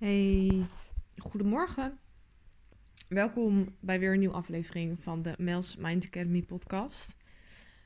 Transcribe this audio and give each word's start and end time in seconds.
Hey, 0.00 0.66
goedemorgen. 1.16 1.98
Welkom 3.08 3.76
bij 3.80 3.98
weer 3.98 4.12
een 4.12 4.18
nieuwe 4.18 4.34
aflevering 4.34 5.02
van 5.02 5.22
de 5.22 5.34
Mels 5.38 5.76
Mind 5.76 6.06
Academy 6.06 6.42
podcast. 6.42 7.16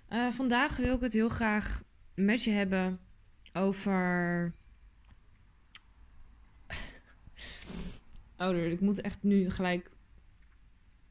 Uh, 0.09 0.31
vandaag 0.31 0.77
wil 0.77 0.95
ik 0.95 1.01
het 1.01 1.13
heel 1.13 1.29
graag 1.29 1.83
met 2.15 2.45
je 2.45 2.51
hebben 2.51 3.01
over. 3.53 4.55
Oh, 8.39 8.57
ik 8.57 8.81
moet 8.81 9.01
echt 9.01 9.23
nu 9.23 9.51
gelijk 9.51 9.91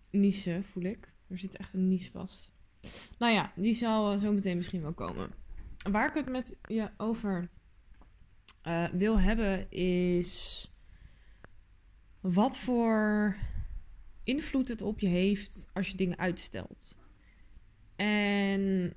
niezen, 0.10 0.64
voel 0.64 0.84
ik. 0.84 1.14
Er 1.28 1.38
zit 1.38 1.58
echt 1.58 1.74
een 1.74 1.88
nies 1.88 2.10
vast. 2.10 2.52
Nou 3.18 3.34
ja, 3.34 3.52
die 3.56 3.74
zal 3.74 4.18
zo 4.18 4.32
meteen 4.32 4.58
misschien 4.58 4.82
wel 4.82 4.94
komen. 4.94 5.30
Waar 5.92 6.08
ik 6.08 6.14
het 6.14 6.30
met 6.30 6.58
je 6.68 6.90
over 6.98 7.50
uh, 8.68 8.90
wil 8.90 9.20
hebben 9.20 9.72
is 9.72 10.68
wat 12.24 12.58
voor 12.58 13.36
invloed 14.24 14.68
het 14.68 14.82
op 14.82 15.00
je 15.00 15.08
heeft 15.08 15.70
als 15.74 15.90
je 15.90 15.98
dingen 15.98 16.18
uitstelt. 16.18 16.98
En 17.96 18.94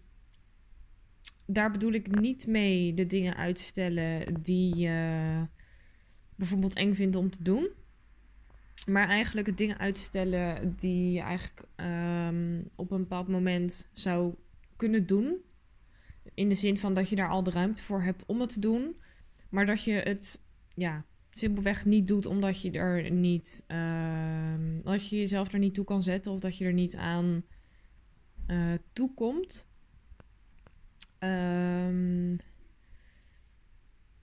daar 1.47 1.71
bedoel 1.71 1.93
ik 1.93 2.21
niet 2.21 2.47
mee 2.47 2.95
de 2.95 3.07
dingen 3.07 3.37
uitstellen 3.37 4.43
die 4.43 4.77
je 4.77 5.47
bijvoorbeeld 6.37 6.75
eng 6.75 6.95
vindt 6.95 7.17
om 7.17 7.31
te 7.31 7.43
doen. 7.43 7.69
Maar 8.87 9.09
eigenlijk 9.09 9.47
het 9.47 9.59
dingen 9.59 9.79
uitstellen 9.79 10.77
die 10.77 11.13
je 11.13 11.21
eigenlijk 11.21 11.63
um, 11.77 12.69
op 12.77 12.91
een 12.91 13.01
bepaald 13.01 13.29
moment 13.29 13.89
zou 13.93 14.35
kunnen 14.77 15.07
doen. 15.07 15.37
In 16.35 16.49
de 16.49 16.55
zin 16.55 16.79
van 16.79 16.95
dat 16.95 17.09
je 17.09 17.17
daar 17.17 17.31
al 17.31 17.43
de 17.43 17.51
ruimte 17.51 17.83
voor 17.83 18.03
hebt 18.03 18.27
om 18.27 18.41
het 18.41 18.53
te 18.53 18.61
doen. 18.61 18.97
Maar 19.49 19.67
dat 19.67 19.85
je 19.85 19.93
het 19.93 20.43
ja, 20.75 21.05
simpelweg 21.39 21.85
niet 21.85 22.09
doet 22.09 22.27
omdat 22.27 22.63
je 22.63 22.71
er 22.71 23.11
niet. 23.11 23.65
Uh, 23.69 24.85
als 24.85 25.11
je 25.11 25.17
jezelf 25.17 25.53
er 25.53 25.59
niet 25.59 25.75
toe 25.75 25.85
kan 25.85 26.03
zetten 26.03 26.33
of 26.33 26.39
dat 26.39 26.59
je 26.59 26.65
er 26.65 26.73
niet 26.73 26.97
aan 26.97 27.45
uh, 28.47 28.75
toekomt. 28.93 29.69
Um, 31.19 32.39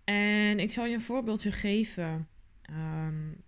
en 0.03 0.59
ik 0.59 0.71
zal 0.71 0.85
je 0.85 0.93
een 0.93 1.01
voorbeeldje 1.01 1.51
geven. 1.51 2.27
Um, 2.69 3.43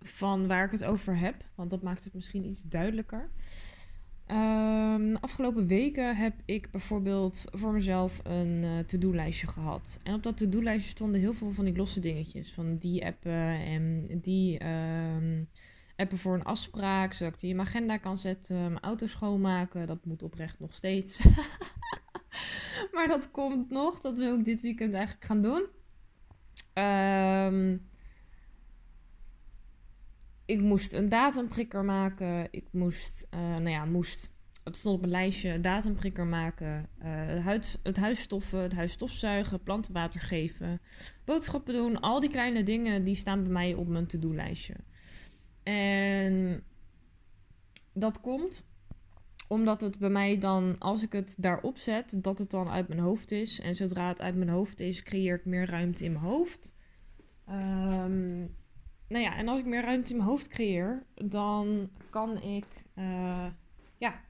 van 0.00 0.46
waar 0.46 0.64
ik 0.64 0.70
het 0.70 0.84
over 0.84 1.18
heb, 1.18 1.44
want 1.54 1.70
dat 1.70 1.82
maakt 1.82 2.04
het 2.04 2.14
misschien 2.14 2.44
iets 2.44 2.62
duidelijker. 2.62 3.30
Um, 4.30 5.12
de 5.12 5.20
afgelopen 5.20 5.66
weken 5.66 6.16
heb 6.16 6.34
ik 6.44 6.70
bijvoorbeeld 6.70 7.44
voor 7.50 7.72
mezelf 7.72 8.20
een 8.24 8.62
uh, 8.62 8.78
to-do-lijstje 8.78 9.46
gehad. 9.46 9.98
En 10.02 10.14
op 10.14 10.22
dat 10.22 10.36
to-do-lijstje 10.36 10.90
stonden 10.90 11.20
heel 11.20 11.32
veel 11.32 11.50
van 11.50 11.64
die 11.64 11.76
losse 11.76 12.00
dingetjes. 12.00 12.52
Van 12.52 12.76
die 12.76 13.06
appen 13.06 13.64
en 13.64 14.06
die 14.20 14.66
um, 14.66 15.48
appen 15.96 16.18
voor 16.18 16.34
een 16.34 16.44
afspraak, 16.44 17.12
zodat 17.12 17.34
ik 17.34 17.40
die 17.40 17.50
in 17.50 17.56
mijn 17.56 17.68
agenda 17.68 17.96
kan 17.96 18.18
zetten. 18.18 18.56
Mijn 18.56 18.80
auto 18.80 19.06
schoonmaken, 19.06 19.86
dat 19.86 20.04
moet 20.04 20.22
oprecht 20.22 20.60
nog 20.60 20.74
steeds. 20.74 21.24
maar 22.92 23.06
dat 23.06 23.30
komt 23.30 23.70
nog, 23.70 24.00
dat 24.00 24.18
wil 24.18 24.38
ik 24.38 24.44
dit 24.44 24.62
weekend 24.62 24.94
eigenlijk 24.94 25.24
gaan 25.24 25.42
doen. 25.42 25.66
Um, 26.84 27.88
ik 30.48 30.60
moest 30.60 30.92
een 30.92 31.08
datumprikker 31.08 31.84
maken. 31.84 32.48
Ik 32.50 32.64
moest, 32.70 33.26
uh, 33.34 33.40
nou 33.40 33.68
ja, 33.68 33.84
moest, 33.84 34.32
het 34.64 34.76
stond 34.76 34.94
op 34.94 35.00
mijn 35.00 35.12
lijstje, 35.12 35.60
datumprikker 35.60 36.26
maken. 36.26 36.88
Uh, 36.98 37.04
het, 37.04 37.42
huid, 37.42 37.78
het 37.82 37.96
huis 37.96 38.20
stoffen, 38.20 38.58
het 38.62 38.74
huis 38.74 38.92
stofzuigen, 38.92 39.62
plantenwater 39.62 40.20
geven, 40.20 40.80
boodschappen 41.24 41.74
doen. 41.74 42.00
Al 42.00 42.20
die 42.20 42.30
kleine 42.30 42.62
dingen, 42.62 43.04
die 43.04 43.14
staan 43.14 43.42
bij 43.42 43.52
mij 43.52 43.74
op 43.74 43.88
mijn 43.88 44.06
to-do-lijstje. 44.06 44.74
En 45.62 46.62
dat 47.94 48.20
komt 48.20 48.66
omdat 49.48 49.80
het 49.80 49.98
bij 49.98 50.10
mij 50.10 50.38
dan, 50.38 50.78
als 50.78 51.02
ik 51.02 51.12
het 51.12 51.34
daarop 51.38 51.78
zet, 51.78 52.22
dat 52.22 52.38
het 52.38 52.50
dan 52.50 52.68
uit 52.68 52.88
mijn 52.88 53.00
hoofd 53.00 53.30
is. 53.30 53.60
En 53.60 53.74
zodra 53.74 54.08
het 54.08 54.20
uit 54.20 54.36
mijn 54.36 54.50
hoofd 54.50 54.80
is, 54.80 55.02
creëer 55.02 55.34
ik 55.34 55.44
meer 55.44 55.70
ruimte 55.70 56.04
in 56.04 56.12
mijn 56.12 56.24
hoofd. 56.24 56.76
Um, 57.48 58.56
nou 59.08 59.24
ja, 59.24 59.36
en 59.36 59.48
als 59.48 59.60
ik 59.60 59.66
meer 59.66 59.82
ruimte 59.82 60.10
in 60.10 60.16
mijn 60.16 60.28
hoofd 60.28 60.48
creëer, 60.48 61.02
dan 61.14 61.90
kan 62.10 62.42
ik, 62.42 62.66
uh, 62.94 63.46
ja, 63.98 64.20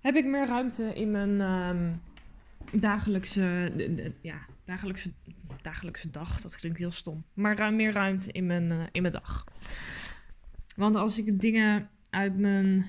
heb 0.00 0.14
ik 0.14 0.24
meer 0.24 0.46
ruimte 0.46 0.94
in 0.94 1.10
mijn 1.10 1.40
um, 1.40 2.00
dagelijkse, 2.72 3.72
ja, 4.20 4.38
dagelijkse, 4.64 5.12
dagelijkse 5.62 6.10
dag. 6.10 6.40
Dat 6.40 6.56
klinkt 6.56 6.78
heel 6.78 6.90
stom. 6.90 7.24
Maar 7.34 7.56
ruim, 7.56 7.76
meer 7.76 7.92
ruimte 7.92 8.32
in 8.32 8.46
mijn, 8.46 8.70
uh, 8.70 8.82
in 8.92 9.02
mijn 9.02 9.14
dag. 9.14 9.44
Want 10.76 10.96
als 10.96 11.18
ik 11.18 11.40
dingen 11.40 11.90
uit 12.10 12.38
mijn, 12.38 12.86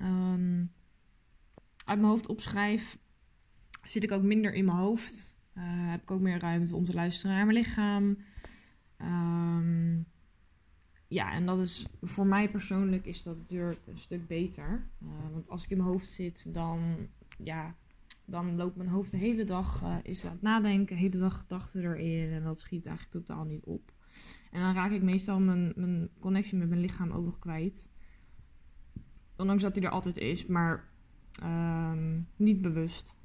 um, 0.00 0.72
uit 1.84 1.98
mijn 1.98 2.10
hoofd 2.10 2.26
opschrijf, 2.26 2.98
zit 3.82 4.04
ik 4.04 4.12
ook 4.12 4.22
minder 4.22 4.52
in 4.52 4.64
mijn 4.64 4.76
hoofd. 4.76 5.36
Uh, 5.54 5.62
heb 5.66 6.02
ik 6.02 6.10
ook 6.10 6.20
meer 6.20 6.38
ruimte 6.38 6.76
om 6.76 6.84
te 6.84 6.94
luisteren 6.94 7.36
naar 7.36 7.46
mijn 7.46 7.58
lichaam. 7.58 8.18
Um, 9.04 10.06
ja, 11.08 11.32
en 11.32 11.46
dat 11.46 11.58
is 11.58 11.86
voor 12.02 12.26
mij 12.26 12.50
persoonlijk 12.50 13.06
is 13.06 13.22
dat 13.22 13.36
natuurlijk 13.36 13.80
een 13.86 13.98
stuk 13.98 14.26
beter. 14.26 14.88
Uh, 15.02 15.08
want 15.32 15.48
als 15.48 15.64
ik 15.64 15.70
in 15.70 15.76
mijn 15.76 15.88
hoofd 15.88 16.10
zit, 16.10 16.54
dan, 16.54 17.08
ja, 17.38 17.74
dan 18.26 18.56
loopt 18.56 18.76
mijn 18.76 18.88
hoofd 18.88 19.10
de 19.10 19.16
hele 19.16 19.44
dag 19.44 19.82
uh, 19.82 19.96
is 20.02 20.24
aan 20.24 20.32
het 20.32 20.42
nadenken, 20.42 20.96
de 20.96 21.02
hele 21.02 21.18
dag 21.18 21.38
gedachten 21.38 21.82
erin. 21.82 22.32
En 22.32 22.42
dat 22.42 22.60
schiet 22.60 22.86
eigenlijk 22.86 23.26
totaal 23.26 23.44
niet 23.44 23.64
op. 23.64 23.92
En 24.50 24.60
dan 24.60 24.74
raak 24.74 24.90
ik 24.90 25.02
meestal 25.02 25.40
mijn, 25.40 25.72
mijn 25.76 26.08
connectie 26.18 26.58
met 26.58 26.68
mijn 26.68 26.80
lichaam 26.80 27.10
ook 27.10 27.24
nog 27.24 27.38
kwijt. 27.38 27.92
Ondanks 29.36 29.62
dat 29.62 29.74
die 29.74 29.82
er 29.82 29.90
altijd 29.90 30.16
is, 30.16 30.46
maar 30.46 30.88
um, 31.44 32.28
niet 32.36 32.60
bewust. 32.60 33.16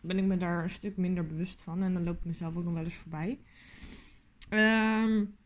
Ben 0.00 0.18
ik 0.18 0.24
me 0.24 0.36
daar 0.36 0.62
een 0.62 0.70
stuk 0.70 0.96
minder 0.96 1.26
bewust 1.26 1.62
van. 1.62 1.82
En 1.82 1.94
dan 1.94 2.04
loop 2.04 2.18
ik 2.18 2.24
mezelf 2.24 2.56
ook 2.56 2.64
nog 2.64 2.74
wel 2.74 2.84
eens 2.84 2.94
voorbij. 2.94 3.40
Um, 4.50 5.36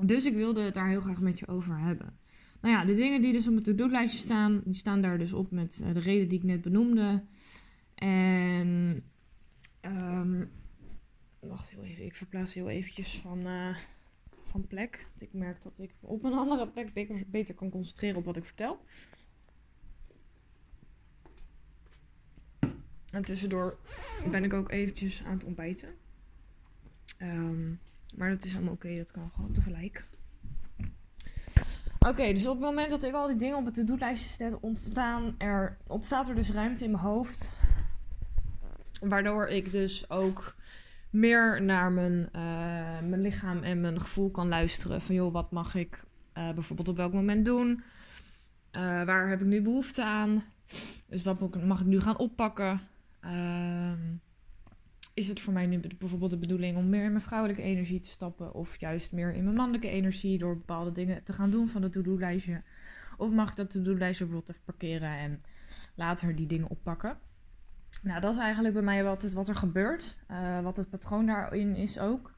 dus 0.00 0.24
ik 0.26 0.34
wilde 0.34 0.60
het 0.62 0.74
daar 0.74 0.88
heel 0.88 1.00
graag 1.00 1.20
met 1.20 1.38
je 1.38 1.48
over 1.48 1.78
hebben. 1.78 2.18
Nou 2.60 2.74
ja, 2.74 2.84
de 2.84 2.94
dingen 2.94 3.20
die 3.20 3.32
dus 3.32 3.48
op 3.48 3.54
het 3.54 3.64
to-do-lijstje 3.64 4.20
staan, 4.20 4.62
die 4.64 4.74
staan 4.74 5.00
daar 5.00 5.18
dus 5.18 5.32
op 5.32 5.50
met 5.50 5.80
uh, 5.82 5.94
de 5.94 6.00
reden 6.00 6.28
die 6.28 6.38
ik 6.38 6.44
net 6.44 6.62
benoemde. 6.62 7.24
En 7.94 9.02
um, 9.80 10.50
wacht 11.40 11.70
even, 11.70 12.04
ik 12.04 12.16
verplaats 12.16 12.54
heel 12.54 12.68
eventjes 12.68 13.20
van, 13.20 13.46
uh, 13.46 13.76
van 14.46 14.66
plek. 14.66 15.06
Want 15.08 15.20
ik 15.22 15.32
merk 15.32 15.62
dat 15.62 15.78
ik 15.78 15.94
op 16.00 16.24
een 16.24 16.32
andere 16.32 16.68
plek 16.68 16.92
beter, 16.92 17.22
beter 17.26 17.54
kan 17.54 17.70
concentreren 17.70 18.16
op 18.16 18.24
wat 18.24 18.36
ik 18.36 18.44
vertel. 18.44 18.84
En 23.10 23.22
tussendoor 23.22 23.78
ben 24.30 24.44
ik 24.44 24.52
ook 24.52 24.70
eventjes 24.70 25.24
aan 25.24 25.32
het 25.32 25.44
ontbijten. 25.44 25.94
Um, 27.22 27.80
maar 28.16 28.30
dat 28.30 28.44
is 28.44 28.54
allemaal 28.54 28.72
oké, 28.72 28.96
dat 28.96 29.10
kan 29.10 29.30
gewoon 29.34 29.52
tegelijk. 29.52 30.04
Oké, 31.98 32.32
dus 32.32 32.46
op 32.46 32.54
het 32.54 32.64
moment 32.64 32.90
dat 32.90 33.04
ik 33.04 33.14
al 33.14 33.26
die 33.26 33.36
dingen 33.36 33.56
op 33.56 33.64
het 33.64 33.74
to-do-lijstje 33.74 34.44
zet, 34.44 34.60
ontstaan 34.60 35.34
er, 35.38 35.76
ontstaat 35.86 36.28
er 36.28 36.34
dus 36.34 36.50
ruimte 36.50 36.84
in 36.84 36.90
mijn 36.90 37.02
hoofd. 37.02 37.52
Waardoor 39.00 39.46
ik 39.46 39.72
dus 39.72 40.10
ook 40.10 40.54
meer 41.10 41.62
naar 41.62 41.92
mijn, 41.92 42.28
uh, 42.32 43.08
mijn 43.08 43.20
lichaam 43.20 43.62
en 43.62 43.80
mijn 43.80 44.00
gevoel 44.00 44.30
kan 44.30 44.48
luisteren. 44.48 45.00
Van 45.00 45.14
joh, 45.14 45.32
wat 45.32 45.50
mag 45.50 45.74
ik 45.74 46.04
uh, 46.38 46.50
bijvoorbeeld 46.52 46.88
op 46.88 46.96
welk 46.96 47.12
moment 47.12 47.44
doen? 47.44 47.70
Uh, 48.72 48.82
waar 49.04 49.28
heb 49.28 49.40
ik 49.40 49.46
nu 49.46 49.62
behoefte 49.62 50.04
aan? 50.04 50.44
Dus 51.06 51.22
wat 51.22 51.64
mag 51.64 51.80
ik 51.80 51.86
nu 51.86 52.00
gaan 52.00 52.18
oppakken? 52.18 52.80
Uh, 53.24 53.92
is 55.14 55.28
het 55.28 55.40
voor 55.40 55.52
mij 55.52 55.66
nu 55.66 55.80
bijvoorbeeld 55.98 56.30
de 56.30 56.38
bedoeling 56.38 56.76
om 56.76 56.88
meer 56.88 57.04
in 57.04 57.12
mijn 57.12 57.24
vrouwelijke 57.24 57.62
energie 57.62 58.00
te 58.00 58.08
stappen. 58.08 58.54
Of 58.54 58.80
juist 58.80 59.12
meer 59.12 59.32
in 59.32 59.44
mijn 59.44 59.56
mannelijke 59.56 59.88
energie 59.88 60.38
door 60.38 60.56
bepaalde 60.56 60.92
dingen 60.92 61.24
te 61.24 61.32
gaan 61.32 61.50
doen 61.50 61.68
van 61.68 61.82
het 61.82 61.92
to-do-lijstje. 61.92 62.62
Of 63.16 63.30
mag 63.30 63.50
ik 63.50 63.56
dat 63.56 63.70
to-do-lijstje 63.70 64.24
bijvoorbeeld 64.24 64.56
even 64.56 64.64
parkeren 64.64 65.18
en 65.18 65.42
later 65.94 66.36
die 66.36 66.46
dingen 66.46 66.68
oppakken. 66.68 67.18
Nou, 68.02 68.20
dat 68.20 68.32
is 68.32 68.40
eigenlijk 68.40 68.74
bij 68.74 68.82
mij 68.82 69.04
wat, 69.04 69.22
het, 69.22 69.32
wat 69.32 69.48
er 69.48 69.56
gebeurt. 69.56 70.18
Uh, 70.30 70.60
wat 70.60 70.76
het 70.76 70.90
patroon 70.90 71.26
daarin 71.26 71.76
is 71.76 71.98
ook. 71.98 72.34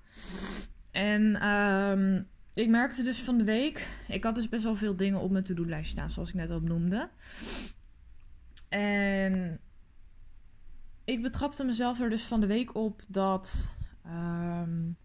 En 0.90 1.48
um, 1.48 2.26
ik 2.54 2.69
merkte 2.69 3.02
dus 3.02 3.22
van 3.22 3.38
de 3.38 3.44
week... 3.44 3.88
Ik 4.08 4.25
had 4.25 4.34
dus 4.34 4.48
best 4.48 4.64
wel 4.64 4.76
veel 4.76 4.96
dingen 4.96 5.20
op 5.20 5.31
mijn 5.31 5.44
to-do-lijstje 5.44 5.93
staan, 5.93 6.10
zoals 6.10 6.28
ik 6.28 6.34
net 6.34 6.50
al 6.50 6.60
noemde. 6.60 7.08
En 8.69 9.60
ik 11.04 11.22
betrapte 11.22 11.64
mezelf 11.64 12.00
er 12.00 12.10
dus 12.10 12.24
van 12.24 12.40
de 12.40 12.46
week 12.46 12.74
op 12.74 13.02
dat 13.08 13.78
um, 14.06 14.96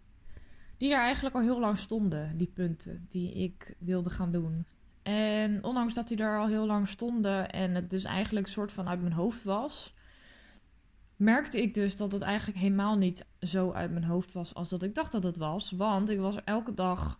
die 0.77 0.93
er 0.93 1.01
eigenlijk 1.01 1.35
al 1.35 1.41
heel 1.41 1.59
lang 1.59 1.77
stonden, 1.77 2.37
die 2.37 2.51
punten 2.53 3.05
die 3.09 3.33
ik 3.33 3.75
wilde 3.79 4.09
gaan 4.09 4.31
doen. 4.31 4.65
En 5.03 5.63
ondanks 5.63 5.93
dat 5.93 6.07
die 6.07 6.17
er 6.17 6.39
al 6.39 6.47
heel 6.47 6.65
lang 6.65 6.87
stonden 6.87 7.49
en 7.49 7.75
het 7.75 7.89
dus 7.89 8.03
eigenlijk 8.03 8.47
soort 8.47 8.71
van 8.71 8.87
uit 8.87 9.01
mijn 9.01 9.13
hoofd 9.13 9.43
was, 9.43 9.93
merkte 11.15 11.61
ik 11.61 11.73
dus 11.73 11.97
dat 11.97 12.11
het 12.11 12.21
eigenlijk 12.21 12.59
helemaal 12.59 12.97
niet 12.97 13.25
zo 13.39 13.71
uit 13.71 13.91
mijn 13.91 14.03
hoofd 14.03 14.33
was 14.33 14.53
als 14.53 14.69
dat 14.69 14.83
ik 14.83 14.95
dacht 14.95 15.11
dat 15.11 15.23
het 15.23 15.37
was. 15.37 15.71
Want 15.71 16.09
ik 16.09 16.19
was 16.19 16.43
elke 16.43 16.73
dag, 16.73 17.19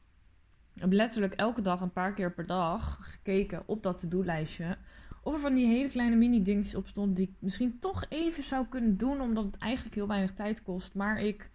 letterlijk 0.74 1.34
elke 1.34 1.62
dag, 1.62 1.82
een 1.82 1.92
paar 1.92 2.14
keer 2.14 2.34
per 2.34 2.48
dag 2.48 2.98
gekeken 3.02 3.64
op 3.66 3.84
dat 3.84 4.00
to-do-lijstje. 4.00 4.78
Of 5.24 5.34
er 5.34 5.40
van 5.40 5.54
die 5.54 5.68
hele 5.68 5.90
kleine 5.90 6.16
mini-dingetjes 6.16 6.76
op 6.76 6.88
stond 6.88 7.16
die 7.16 7.28
ik 7.28 7.34
misschien 7.40 7.80
toch 7.80 8.06
even 8.10 8.44
zou 8.44 8.66
kunnen 8.66 8.98
doen, 8.98 9.22
omdat 9.22 9.44
het 9.46 9.58
eigenlijk 9.58 9.96
heel 9.96 10.08
weinig 10.08 10.34
tijd 10.34 10.64
kost. 10.64 10.96
Maar 10.96 11.22
ik 11.22 11.50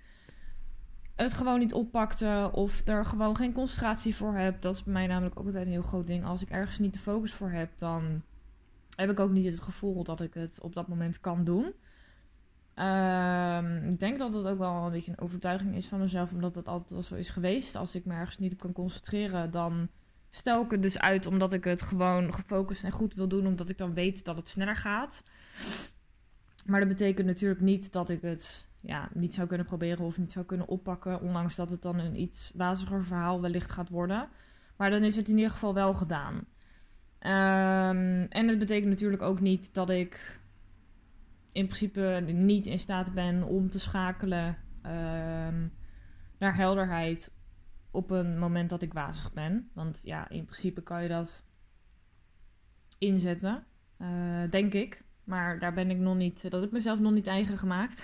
het 1.15 1.35
gewoon 1.35 1.59
niet 1.59 1.73
oppakte 1.73 2.51
of 2.53 2.89
er 2.89 3.05
gewoon 3.05 3.37
geen 3.37 3.53
concentratie 3.53 4.17
voor 4.17 4.35
heb. 4.35 4.61
Dat 4.61 4.75
is 4.75 4.83
bij 4.83 4.93
mij 4.93 5.07
namelijk 5.07 5.39
ook 5.39 5.47
altijd 5.47 5.67
een 5.67 5.73
heel 5.73 5.83
groot 5.83 6.07
ding. 6.07 6.25
Als 6.25 6.43
ik 6.43 6.51
ergens 6.51 6.79
niet 6.79 6.93
de 6.93 6.99
focus 6.99 7.33
voor 7.33 7.51
heb, 7.51 7.79
dan 7.79 8.23
heb 8.97 9.11
ik 9.11 9.21
ook 9.21 9.31
niet 9.31 9.45
het 9.45 9.61
gevoel 9.61 10.05
dat 10.05 10.21
ik 10.21 10.35
het 10.35 10.61
op 10.61 10.75
dat 10.75 10.89
moment 10.89 11.21
kan 11.21 11.45
doen. 11.45 11.73
Ehm, 12.75 13.89
ik 13.89 14.01
denk 14.01 14.19
dat 14.19 14.35
het 14.35 14.47
ook 14.47 14.59
wel 14.59 14.85
een 14.85 14.93
beetje 14.93 15.11
een 15.11 15.21
overtuiging 15.21 15.75
is 15.75 15.87
van 15.87 15.99
mezelf, 15.99 16.33
omdat 16.33 16.55
het 16.55 16.69
altijd 16.69 16.91
wel 16.91 17.03
zo 17.03 17.15
is 17.15 17.31
geweest. 17.31 17.77
Als 17.77 17.95
ik 17.95 18.05
me 18.05 18.15
ergens 18.15 18.39
niet 18.39 18.53
op 18.53 18.59
kan 18.59 18.73
concentreren, 18.73 19.51
dan 19.51 19.89
stel 20.35 20.65
ik 20.65 20.71
het 20.71 20.83
dus 20.83 20.99
uit 20.99 21.27
omdat 21.27 21.53
ik 21.53 21.65
het 21.65 21.83
gewoon 21.83 22.35
gefocust 22.35 22.85
en 22.85 22.91
goed 22.91 23.15
wil 23.15 23.29
doen, 23.29 23.47
omdat 23.47 23.69
ik 23.69 23.79
dan 23.79 23.95
weet 23.95 24.25
dat 24.25 24.37
het 24.37 24.49
sneller 24.49 24.77
gaat. 24.77 25.23
Maar 26.67 26.81
dat 26.81 26.89
betekent 26.89 27.27
natuurlijk 27.27 27.61
niet 27.61 27.93
dat 27.93 28.09
ik 28.09 28.23
het 28.23 28.69
ja, 28.81 29.09
niet 29.13 29.35
zou 29.35 29.47
kunnen 29.49 29.67
proberen 29.67 30.05
of 30.05 30.19
niet 30.19 30.33
zou 30.33 30.45
kunnen 30.45 30.69
oppakken, 30.69 31.21
ondanks 31.21 31.55
dat 31.55 31.71
het 31.71 31.83
dan 31.83 31.99
een 31.99 32.21
iets 32.21 32.53
waziger 32.55 33.05
verhaal 33.05 33.41
wellicht 33.41 33.71
gaat 33.71 33.89
worden. 33.89 34.29
Maar 34.77 34.91
dan 34.91 35.05
is 35.05 35.17
het 35.17 35.29
in 35.29 35.37
ieder 35.37 35.53
geval 35.53 35.75
wel 35.75 35.95
gedaan. 35.95 36.35
Um, 36.35 38.27
en 38.29 38.49
het 38.49 38.59
betekent 38.59 38.91
natuurlijk 38.91 39.23
ook 39.23 39.41
niet 39.41 39.75
dat 39.75 39.91
ik 39.91 40.41
in 41.53 41.67
principe 41.67 42.23
niet 42.27 42.67
in 42.67 42.79
staat 42.79 43.15
ben 43.15 43.43
om 43.43 43.71
te 43.71 43.79
schakelen 43.79 44.57
um, 44.83 45.73
naar 46.39 46.57
helderheid 46.57 47.33
op 47.95 48.11
een 48.11 48.39
moment 48.39 48.71
dat 48.71 48.83
ik 48.83 48.93
wazig 48.93 49.33
ben. 49.33 49.71
Want 49.73 50.01
ja, 50.05 50.29
in 50.29 50.45
principe 50.45 50.83
kan 50.83 51.03
je 51.03 51.09
dat 51.09 51.47
inzetten, 52.99 53.65
uh, 53.99 54.51
denk 54.51 54.73
ik. 54.73 55.03
Maar 55.25 55.59
daar 55.59 55.75
ben 55.75 55.91
ik 55.91 55.99
nog 55.99 56.17
niet, 56.17 56.43
dat 56.43 56.53
heb 56.53 56.63
ik 56.63 56.73
mezelf 56.73 57.01
nog 57.01 57.13
niet 57.13 57.27
eigen 57.27 57.59
gemaakt. 57.59 58.03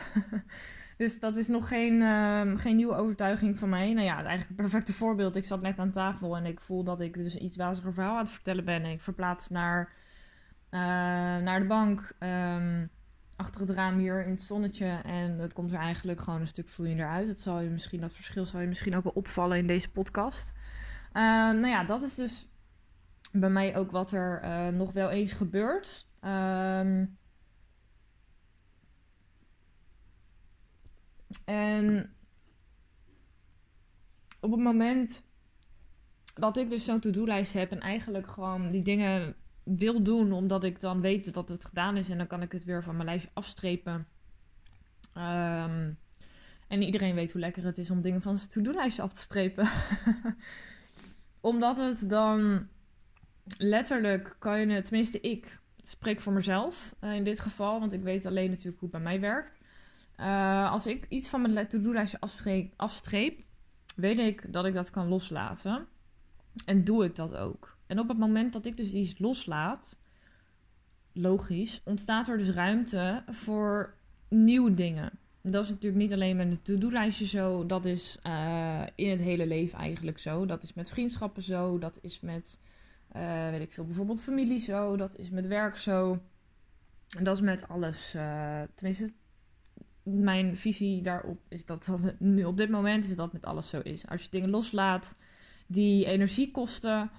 dus 0.99 1.21
dat 1.21 1.37
is 1.37 1.49
nog 1.49 1.69
geen, 1.69 2.01
uh, 2.01 2.57
geen 2.57 2.77
nieuwe 2.77 2.95
overtuiging 2.95 3.59
van 3.59 3.69
mij. 3.69 3.93
Nou 3.93 4.07
ja, 4.07 4.15
eigenlijk 4.15 4.49
een 4.49 4.57
perfecte 4.57 4.93
voorbeeld. 4.93 5.37
Ik 5.37 5.45
zat 5.45 5.63
net 5.63 5.79
aan 5.79 5.91
tafel 5.91 6.37
en 6.37 6.47
ik 6.47 6.61
voel 6.61 6.85
dat 6.85 7.01
ik 7.01 7.15
dus 7.15 7.37
iets 7.37 7.57
waziger 7.57 7.93
verhaal 7.93 8.17
aan 8.17 8.25
het 8.25 8.31
vertellen 8.31 8.65
ben. 8.65 8.83
En 8.83 8.91
ik 8.91 9.01
verplaats 9.01 9.49
naar, 9.49 9.93
uh, 10.71 10.81
naar 11.43 11.61
de 11.61 11.67
bank. 11.67 12.13
Um, 12.19 12.91
achter 13.41 13.61
het 13.61 13.71
raam 13.71 13.99
hier 13.99 14.25
in 14.25 14.31
het 14.31 14.43
zonnetje. 14.43 14.87
En 15.05 15.39
het 15.39 15.53
komt 15.53 15.73
er 15.73 15.79
eigenlijk 15.79 16.21
gewoon 16.21 16.41
een 16.41 16.47
stuk 16.47 16.69
vloeiender 16.69 17.09
uit. 17.09 17.27
Dat, 17.27 17.39
zal 17.39 17.61
je 17.61 17.69
misschien, 17.69 18.01
dat 18.01 18.13
verschil 18.13 18.45
zal 18.45 18.61
je 18.61 18.67
misschien 18.67 18.97
ook 18.97 19.05
wel 19.05 19.13
opvallen 19.13 19.59
in 19.59 19.67
deze 19.67 19.91
podcast. 19.91 20.53
Uh, 21.13 21.23
nou 21.23 21.67
ja, 21.67 21.85
dat 21.85 22.03
is 22.03 22.15
dus 22.15 22.49
bij 23.33 23.51
mij 23.51 23.77
ook 23.77 23.91
wat 23.91 24.13
er 24.13 24.41
uh, 24.45 24.69
nog 24.69 24.93
wel 24.93 25.11
eens 25.11 25.33
gebeurt. 25.33 26.09
Um, 26.25 27.19
en 31.45 32.15
op 34.41 34.51
het 34.51 34.61
moment 34.61 35.23
dat 36.35 36.57
ik 36.57 36.71
dus 36.71 36.85
zo'n 36.85 37.01
to-do-lijst 37.01 37.53
heb 37.53 37.71
en 37.71 37.81
eigenlijk 37.81 38.27
gewoon 38.27 38.71
die 38.71 38.83
dingen 38.83 39.35
wil 39.63 40.03
doen, 40.03 40.33
omdat 40.33 40.65
ik 40.65 40.81
dan 40.81 41.01
weet 41.01 41.35
dat 41.35 41.49
het 41.49 41.65
gedaan 41.65 41.97
is 41.97 42.09
en 42.11 42.19
dan 42.19 42.27
kan 42.27 42.43
ik 42.43 42.53
het 42.53 42.65
weer 42.65 42.83
van 42.83 42.95
mijn 42.95 43.09
lijstje 43.09 43.31
afstrepen. 43.33 44.07
Um, 45.17 45.99
en 46.69 46.83
iedereen 46.83 47.15
weet 47.15 47.33
hoe 47.33 47.41
lekker 47.41 47.65
het 47.65 47.79
is 47.79 47.91
om 47.91 48.01
dingen 48.01 48.23
van 48.23 48.37
zijn 48.37 48.49
to-do-lijstje 48.51 49.03
af 49.03 49.13
te 49.13 49.21
strepen. 49.21 49.69
omdat 51.41 51.77
het 51.77 52.11
dan 52.11 52.69
letterlijk 53.59 54.37
kan 54.39 54.69
je, 54.69 54.83
tenminste 54.83 55.21
ik 55.21 55.61
spreek 55.83 56.21
voor 56.21 56.33
mezelf 56.33 56.95
uh, 57.01 57.15
in 57.15 57.25
dit 57.25 57.41
geval, 57.41 57.81
want 57.81 57.93
ik 57.93 58.01
weet 58.01 58.27
alleen 58.27 58.51
natuurlijk 58.51 58.81
hoe 58.81 58.89
het 58.93 59.03
bij 59.03 59.13
mij 59.13 59.21
werkt. 59.21 59.59
Uh, 60.17 60.71
als 60.73 60.87
ik 60.87 61.07
iets 61.09 61.29
van 61.29 61.41
mijn 61.53 61.69
to-do-lijstje 61.69 62.21
afstreep, 62.77 63.45
weet 63.97 64.19
ik 64.19 64.53
dat 64.53 64.65
ik 64.65 64.75
dat 64.75 64.91
kan 64.91 65.09
loslaten. 65.09 65.87
En 66.65 66.85
doe 66.85 67.05
ik 67.05 67.17
dat 67.17 67.37
ook. 67.37 67.79
En 67.91 67.99
op 67.99 68.09
het 68.09 68.19
moment 68.19 68.53
dat 68.53 68.67
ik 68.67 68.77
dus 68.77 68.93
iets 68.93 69.19
loslaat, 69.19 70.01
logisch, 71.13 71.81
ontstaat 71.85 72.29
er 72.29 72.39
dus 72.39 72.51
ruimte 72.51 73.23
voor 73.27 73.95
nieuwe 74.29 74.75
dingen. 74.75 75.11
Dat 75.43 75.65
is 75.65 75.71
natuurlijk 75.71 76.03
niet 76.03 76.13
alleen 76.13 76.37
met 76.37 76.47
een 76.47 76.63
to-do-lijstje 76.63 77.27
zo. 77.27 77.67
Dat 77.67 77.85
is 77.85 78.19
uh, 78.27 78.83
in 78.95 79.11
het 79.11 79.21
hele 79.21 79.47
leven 79.47 79.79
eigenlijk 79.79 80.19
zo. 80.19 80.47
Dat 80.47 80.63
is 80.63 80.75
met 80.75 80.91
vriendschappen 80.91 81.43
zo. 81.43 81.79
Dat 81.79 81.99
is 82.03 82.21
met, 82.21 82.61
uh, 83.17 83.51
weet 83.51 83.61
ik 83.61 83.73
veel, 83.73 83.85
bijvoorbeeld 83.85 84.23
familie 84.23 84.61
zo. 84.61 84.97
Dat 84.97 85.17
is 85.19 85.31
met 85.31 85.47
werk 85.47 85.77
zo. 85.77 86.19
En 87.17 87.25
dat 87.25 87.37
is 87.37 87.43
met 87.43 87.69
alles. 87.69 88.15
Uh, 88.15 88.63
tenminste, 88.75 89.13
mijn 90.03 90.57
visie 90.57 91.03
daarop 91.03 91.41
is 91.49 91.65
dat, 91.65 91.85
dat 91.85 92.15
nu 92.19 92.45
op 92.45 92.57
dit 92.57 92.71
moment 92.71 93.05
is 93.05 93.17
dat 93.17 93.33
met 93.33 93.47
alles 93.47 93.69
zo 93.69 93.81
is. 93.81 94.07
Als 94.07 94.23
je 94.23 94.31
dingen 94.31 94.51
loslaat 94.51 95.17
die 95.67 96.05
energie 96.05 96.51
kosten 96.51 97.11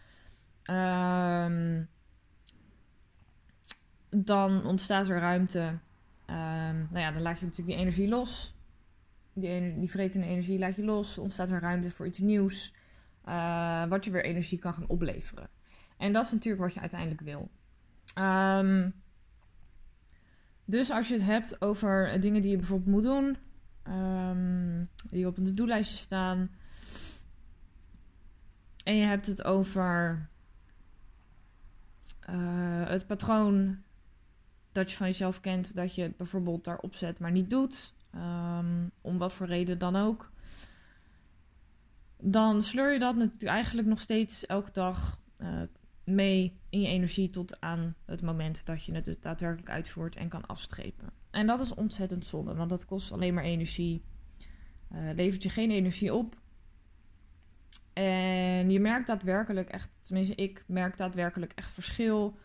Um, 0.71 1.89
dan 4.09 4.65
ontstaat 4.65 5.09
er 5.09 5.19
ruimte. 5.19 5.59
Um, 5.59 6.88
nou 6.89 7.00
ja, 7.00 7.12
dan 7.12 7.21
laat 7.21 7.39
je 7.39 7.45
natuurlijk 7.45 7.77
die 7.77 7.85
energie 7.85 8.07
los. 8.07 8.56
Die, 9.33 9.79
die 9.79 9.89
vretende 9.89 10.27
energie 10.27 10.59
laat 10.59 10.75
je 10.75 10.83
los. 10.83 11.18
Ontstaat 11.18 11.51
er 11.51 11.62
ruimte 11.62 11.91
voor 11.91 12.06
iets 12.06 12.19
nieuws. 12.19 12.73
Uh, 13.25 13.85
wat 13.85 14.06
je 14.06 14.12
weer 14.12 14.23
energie 14.23 14.59
kan 14.59 14.73
gaan 14.73 14.88
opleveren. 14.88 15.50
En 15.97 16.12
dat 16.12 16.25
is 16.25 16.31
natuurlijk 16.31 16.63
wat 16.63 16.73
je 16.73 16.79
uiteindelijk 16.79 17.21
wil. 17.21 17.51
Um, 18.19 18.94
dus 20.65 20.91
als 20.91 21.07
je 21.07 21.13
het 21.13 21.23
hebt 21.23 21.62
over 21.62 22.19
dingen 22.19 22.41
die 22.41 22.51
je 22.51 22.57
bijvoorbeeld 22.57 22.89
moet 22.89 23.03
doen, 23.03 23.38
die 25.09 25.27
op 25.27 25.38
een 25.38 25.56
doellijstje 25.56 25.97
staan, 25.97 26.51
en 28.83 28.95
je 28.95 29.06
hebt 29.06 29.25
het 29.25 29.44
over 29.44 30.29
uh, 32.31 32.88
het 32.88 33.07
patroon 33.07 33.78
dat 34.72 34.92
je 34.92 34.98
van 34.98 35.07
jezelf 35.07 35.39
kent, 35.39 35.75
dat 35.75 35.95
je 35.95 36.01
het 36.01 36.18
bijvoorbeeld 36.18 36.63
daarop 36.63 36.95
zet, 36.95 37.19
maar 37.19 37.31
niet 37.31 37.50
doet, 37.50 37.94
um, 38.16 38.92
om 39.01 39.18
wat 39.18 39.33
voor 39.33 39.48
reden 39.48 39.78
dan 39.78 39.95
ook, 39.95 40.31
dan 42.18 42.61
sleur 42.61 42.94
je 42.94 43.00
dat 43.00 43.16
natuurlijk 43.16 43.52
eigenlijk 43.52 43.88
nog 43.88 44.00
steeds 44.00 44.45
elke 44.45 44.71
dag 44.71 45.19
uh, 45.38 45.61
mee 46.04 46.59
in 46.69 46.81
je 46.81 46.88
energie 46.88 47.30
tot 47.30 47.61
aan 47.61 47.95
het 48.06 48.21
moment 48.21 48.66
dat 48.66 48.83
je 48.83 48.94
het 48.94 49.06
dus 49.06 49.19
daadwerkelijk 49.19 49.69
uitvoert 49.69 50.16
en 50.16 50.30
kan 50.30 50.45
afstrepen. 50.45 51.09
En 51.31 51.47
dat 51.47 51.59
is 51.59 51.73
ontzettend 51.73 52.26
zonde, 52.26 52.56
want 52.56 52.69
dat 52.69 52.85
kost 52.85 53.11
alleen 53.11 53.33
maar 53.33 53.44
energie, 53.44 54.04
uh, 54.92 55.14
levert 55.16 55.44
je 55.44 55.50
geen 55.50 55.71
energie 55.71 56.14
op. 56.14 56.40
En 57.94 58.69
je 58.69 58.80
merkt 58.80 59.07
daadwerkelijk 59.07 59.69
echt, 59.69 59.90
tenminste 60.00 60.36
ik 60.36 60.64
merk 60.68 60.98
daadwerkelijk 60.98 61.52
echt 61.56 61.74
verschil. 61.74 62.38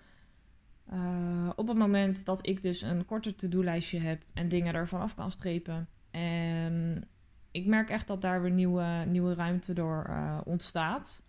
Uh, 0.92 1.50
op 1.56 1.68
het 1.68 1.76
moment 1.76 2.24
dat 2.24 2.46
ik 2.46 2.62
dus 2.62 2.82
een 2.82 3.04
korter 3.04 3.34
to-do-lijstje 3.34 4.00
heb 4.00 4.22
en 4.34 4.48
dingen 4.48 4.74
ervan 4.74 5.00
af 5.00 5.14
kan 5.14 5.30
strepen. 5.30 5.88
En 6.10 7.08
ik 7.50 7.66
merk 7.66 7.90
echt 7.90 8.06
dat 8.06 8.20
daar 8.20 8.42
weer 8.42 8.50
nieuwe, 8.50 9.04
nieuwe 9.06 9.34
ruimte 9.34 9.72
door 9.72 10.06
uh, 10.08 10.38
ontstaat. 10.44 11.22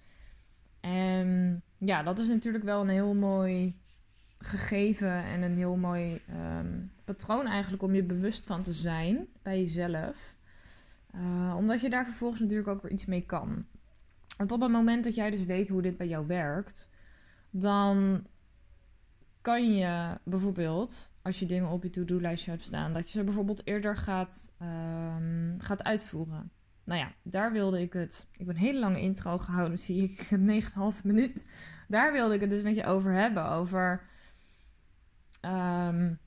En 0.80 1.62
ja, 1.78 2.04
dat 2.04 2.20
is 2.20 2.28
natuurlijk 2.28 2.64
wel 2.64 2.82
een 2.82 2.90
heel 2.90 3.14
mooi 3.14 3.80
gegeven 4.40 5.24
en 5.24 5.42
een 5.42 5.58
heel 5.58 5.76
mooi 5.76 6.22
um, 6.60 6.92
patroon 7.04 7.48
eigenlijk 7.48 7.84
om 7.84 7.96
je 7.96 8.04
bewust 8.04 8.46
van 8.46 8.62
te 8.62 8.74
zijn 8.74 9.28
bij 9.42 9.60
jezelf. 9.60 10.36
Uh, 11.16 11.56
omdat 11.58 11.82
je 11.82 11.90
daar 11.90 12.06
vervolgens 12.06 12.42
natuurlijk 12.42 12.68
ook 12.68 12.82
weer 12.82 12.92
iets 12.92 13.06
mee 13.06 13.26
kan. 13.26 13.66
Want 14.38 14.52
op 14.52 14.62
het 14.62 14.72
moment 14.72 15.04
dat 15.04 15.16
jij 15.16 15.30
dus 15.30 15.46
weet 15.46 15.70
hoe 15.70 15.82
dit 15.82 15.98
bij 15.98 16.08
jou 16.08 16.28
werkt, 16.28 16.90
dan 17.50 18.26
kan 19.42 19.76
je 19.76 20.18
bijvoorbeeld, 20.24 21.12
als 21.22 21.40
je 21.40 21.46
dingen 21.46 21.70
op 21.70 21.84
je 21.84 21.90
to-do-lijstje 21.90 22.52
hebt 22.52 22.64
staan, 22.64 22.94
dat 22.94 23.12
je 23.12 23.18
ze 23.18 23.24
bijvoorbeeld 23.24 23.68
eerder 23.68 23.98
gaat, 23.98 24.54
um, 24.62 25.56
gaat 25.58 25.84
uitvoeren. 25.84 26.52
Nou 26.84 27.00
ja, 27.00 27.14
daar 27.24 27.52
wilde 27.52 27.82
ik 27.82 27.94
het. 27.94 28.28
Ik 28.32 28.40
heb 28.40 28.48
een 28.48 28.56
hele 28.56 28.80
lange 28.80 29.02
intro 29.02 29.38
gehouden, 29.38 29.80
zie 29.80 30.04
ik, 30.04 30.30
9,5 30.98 31.04
minuut. 31.04 31.46
Daar 31.88 32.12
wilde 32.12 32.34
ik 32.34 32.42
het 32.42 32.50
dus 32.50 32.62
met 32.62 32.76
je 32.76 32.86
over 32.86 33.12
hebben. 33.12 33.50
Over. 33.50 34.02
Um, 35.42 36.20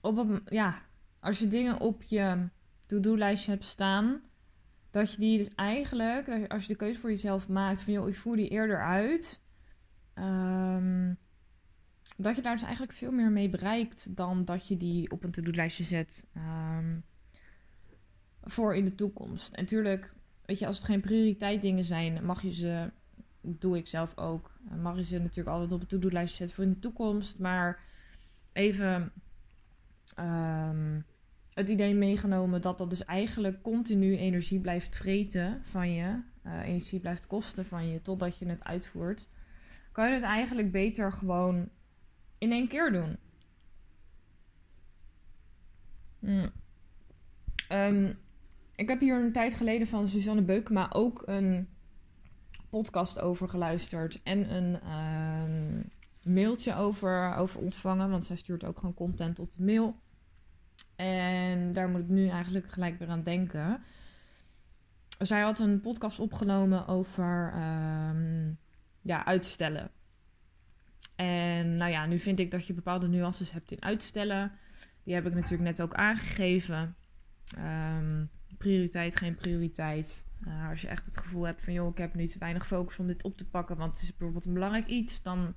op 0.00 0.40
ja, 0.44 0.82
als 1.20 1.38
je 1.38 1.46
dingen 1.46 1.80
op 1.80 2.02
je 2.02 2.48
to-do-lijstje 2.86 3.50
hebt 3.50 3.64
staan, 3.64 4.22
dat 4.94 5.12
je 5.12 5.18
die 5.18 5.38
dus 5.38 5.54
eigenlijk, 5.54 6.48
als 6.48 6.62
je 6.62 6.68
de 6.68 6.76
keuze 6.76 6.98
voor 6.98 7.10
jezelf 7.10 7.48
maakt, 7.48 7.82
van 7.82 7.92
joh, 7.92 8.08
ik 8.08 8.14
voer 8.14 8.36
die 8.36 8.48
eerder 8.48 8.82
uit. 8.82 9.40
Um, 10.14 11.18
dat 12.16 12.36
je 12.36 12.42
daar 12.42 12.52
dus 12.52 12.62
eigenlijk 12.62 12.92
veel 12.92 13.10
meer 13.10 13.30
mee 13.30 13.48
bereikt 13.48 14.16
dan 14.16 14.44
dat 14.44 14.68
je 14.68 14.76
die 14.76 15.10
op 15.10 15.24
een 15.24 15.30
to-do-lijstje 15.30 15.84
zet 15.84 16.24
ehm, 16.34 16.98
voor 18.42 18.76
in 18.76 18.84
de 18.84 18.94
toekomst. 18.94 19.52
En 19.52 19.62
natuurlijk, 19.62 20.14
weet 20.44 20.58
je, 20.58 20.66
als 20.66 20.76
het 20.76 20.86
geen 20.86 21.00
prioriteit 21.00 21.62
dingen 21.62 21.84
zijn, 21.84 22.24
mag 22.24 22.42
je 22.42 22.52
ze, 22.52 22.90
doe 23.40 23.76
ik 23.76 23.86
zelf 23.86 24.18
ook, 24.18 24.50
mag 24.80 24.96
je 24.96 25.04
ze 25.04 25.18
natuurlijk 25.18 25.48
altijd 25.48 25.72
op 25.72 25.80
een 25.80 25.86
to-do-lijstje 25.86 26.36
zetten 26.36 26.56
voor 26.56 26.64
in 26.64 26.70
de 26.70 26.78
toekomst. 26.78 27.38
Maar 27.38 27.80
even 28.52 29.12
ehm, 30.14 31.00
het 31.54 31.68
idee 31.68 31.94
meegenomen 31.94 32.60
dat 32.60 32.78
dat 32.78 32.90
dus 32.90 33.04
eigenlijk 33.04 33.62
continu 33.62 34.16
energie 34.16 34.60
blijft 34.60 34.96
vreten 34.96 35.60
van 35.64 35.92
je, 35.92 36.20
uh, 36.46 36.60
energie 36.66 37.00
blijft 37.00 37.26
kosten 37.26 37.64
van 37.64 37.88
je 37.88 38.02
totdat 38.02 38.38
je 38.38 38.46
het 38.46 38.64
uitvoert, 38.64 39.28
kan 39.92 40.08
je 40.08 40.14
het 40.14 40.22
eigenlijk 40.22 40.72
beter 40.72 41.12
gewoon 41.12 41.68
in 42.38 42.52
één 42.52 42.68
keer 42.68 42.92
doen. 42.92 43.16
Hmm. 46.18 46.50
Ehm, 47.68 48.12
ik 48.74 48.88
heb 48.88 49.00
hier 49.00 49.16
een 49.16 49.32
tijd 49.32 49.54
geleden 49.54 49.86
van 49.86 50.08
Suzanne 50.08 50.42
Beukema 50.42 50.90
ook 50.92 51.22
een 51.26 51.68
podcast 52.70 53.20
over 53.20 53.48
geluisterd 53.48 54.22
en 54.22 54.54
een 54.54 54.80
ehm, 54.80 55.82
mailtje 56.34 56.74
over, 56.74 57.34
over 57.34 57.60
ontvangen, 57.60 58.10
want 58.10 58.26
zij 58.26 58.36
stuurt 58.36 58.64
ook 58.64 58.78
gewoon 58.78 58.94
content 58.94 59.38
op 59.38 59.52
de 59.52 59.62
mail. 59.62 59.96
En 60.96 61.72
daar 61.72 61.88
moet 61.88 62.00
ik 62.00 62.08
nu 62.08 62.28
eigenlijk 62.28 62.68
gelijk 62.70 62.98
weer 62.98 63.08
aan 63.08 63.22
denken. 63.22 63.82
Zij 65.18 65.40
had 65.40 65.58
een 65.58 65.80
podcast 65.80 66.20
opgenomen 66.20 66.86
over 66.86 67.52
ehm, 67.54 68.52
ja, 69.02 69.24
uitstellen. 69.24 69.90
En 71.16 71.76
nou 71.76 71.90
ja, 71.90 72.06
nu 72.06 72.18
vind 72.18 72.38
ik 72.38 72.50
dat 72.50 72.66
je 72.66 72.74
bepaalde 72.74 73.08
nuances 73.08 73.52
hebt 73.52 73.72
in 73.72 73.82
uitstellen. 73.82 74.52
Die 75.02 75.14
heb 75.14 75.26
ik 75.26 75.34
natuurlijk 75.34 75.62
net 75.62 75.82
ook 75.82 75.94
aangegeven. 75.94 76.96
Um, 77.58 78.30
prioriteit, 78.58 79.16
geen 79.16 79.34
prioriteit. 79.34 80.26
Uh, 80.46 80.68
als 80.68 80.80
je 80.80 80.88
echt 80.88 81.06
het 81.06 81.16
gevoel 81.16 81.42
hebt 81.42 81.62
van, 81.62 81.72
joh, 81.72 81.90
ik 81.90 81.98
heb 81.98 82.14
nu 82.14 82.26
te 82.26 82.38
weinig 82.38 82.66
focus 82.66 82.98
om 82.98 83.06
dit 83.06 83.22
op 83.22 83.36
te 83.36 83.48
pakken, 83.48 83.76
want 83.76 83.92
het 83.92 84.02
is 84.02 84.10
bijvoorbeeld 84.10 84.46
een 84.46 84.52
belangrijk 84.52 84.86
iets, 84.86 85.22
dan 85.22 85.54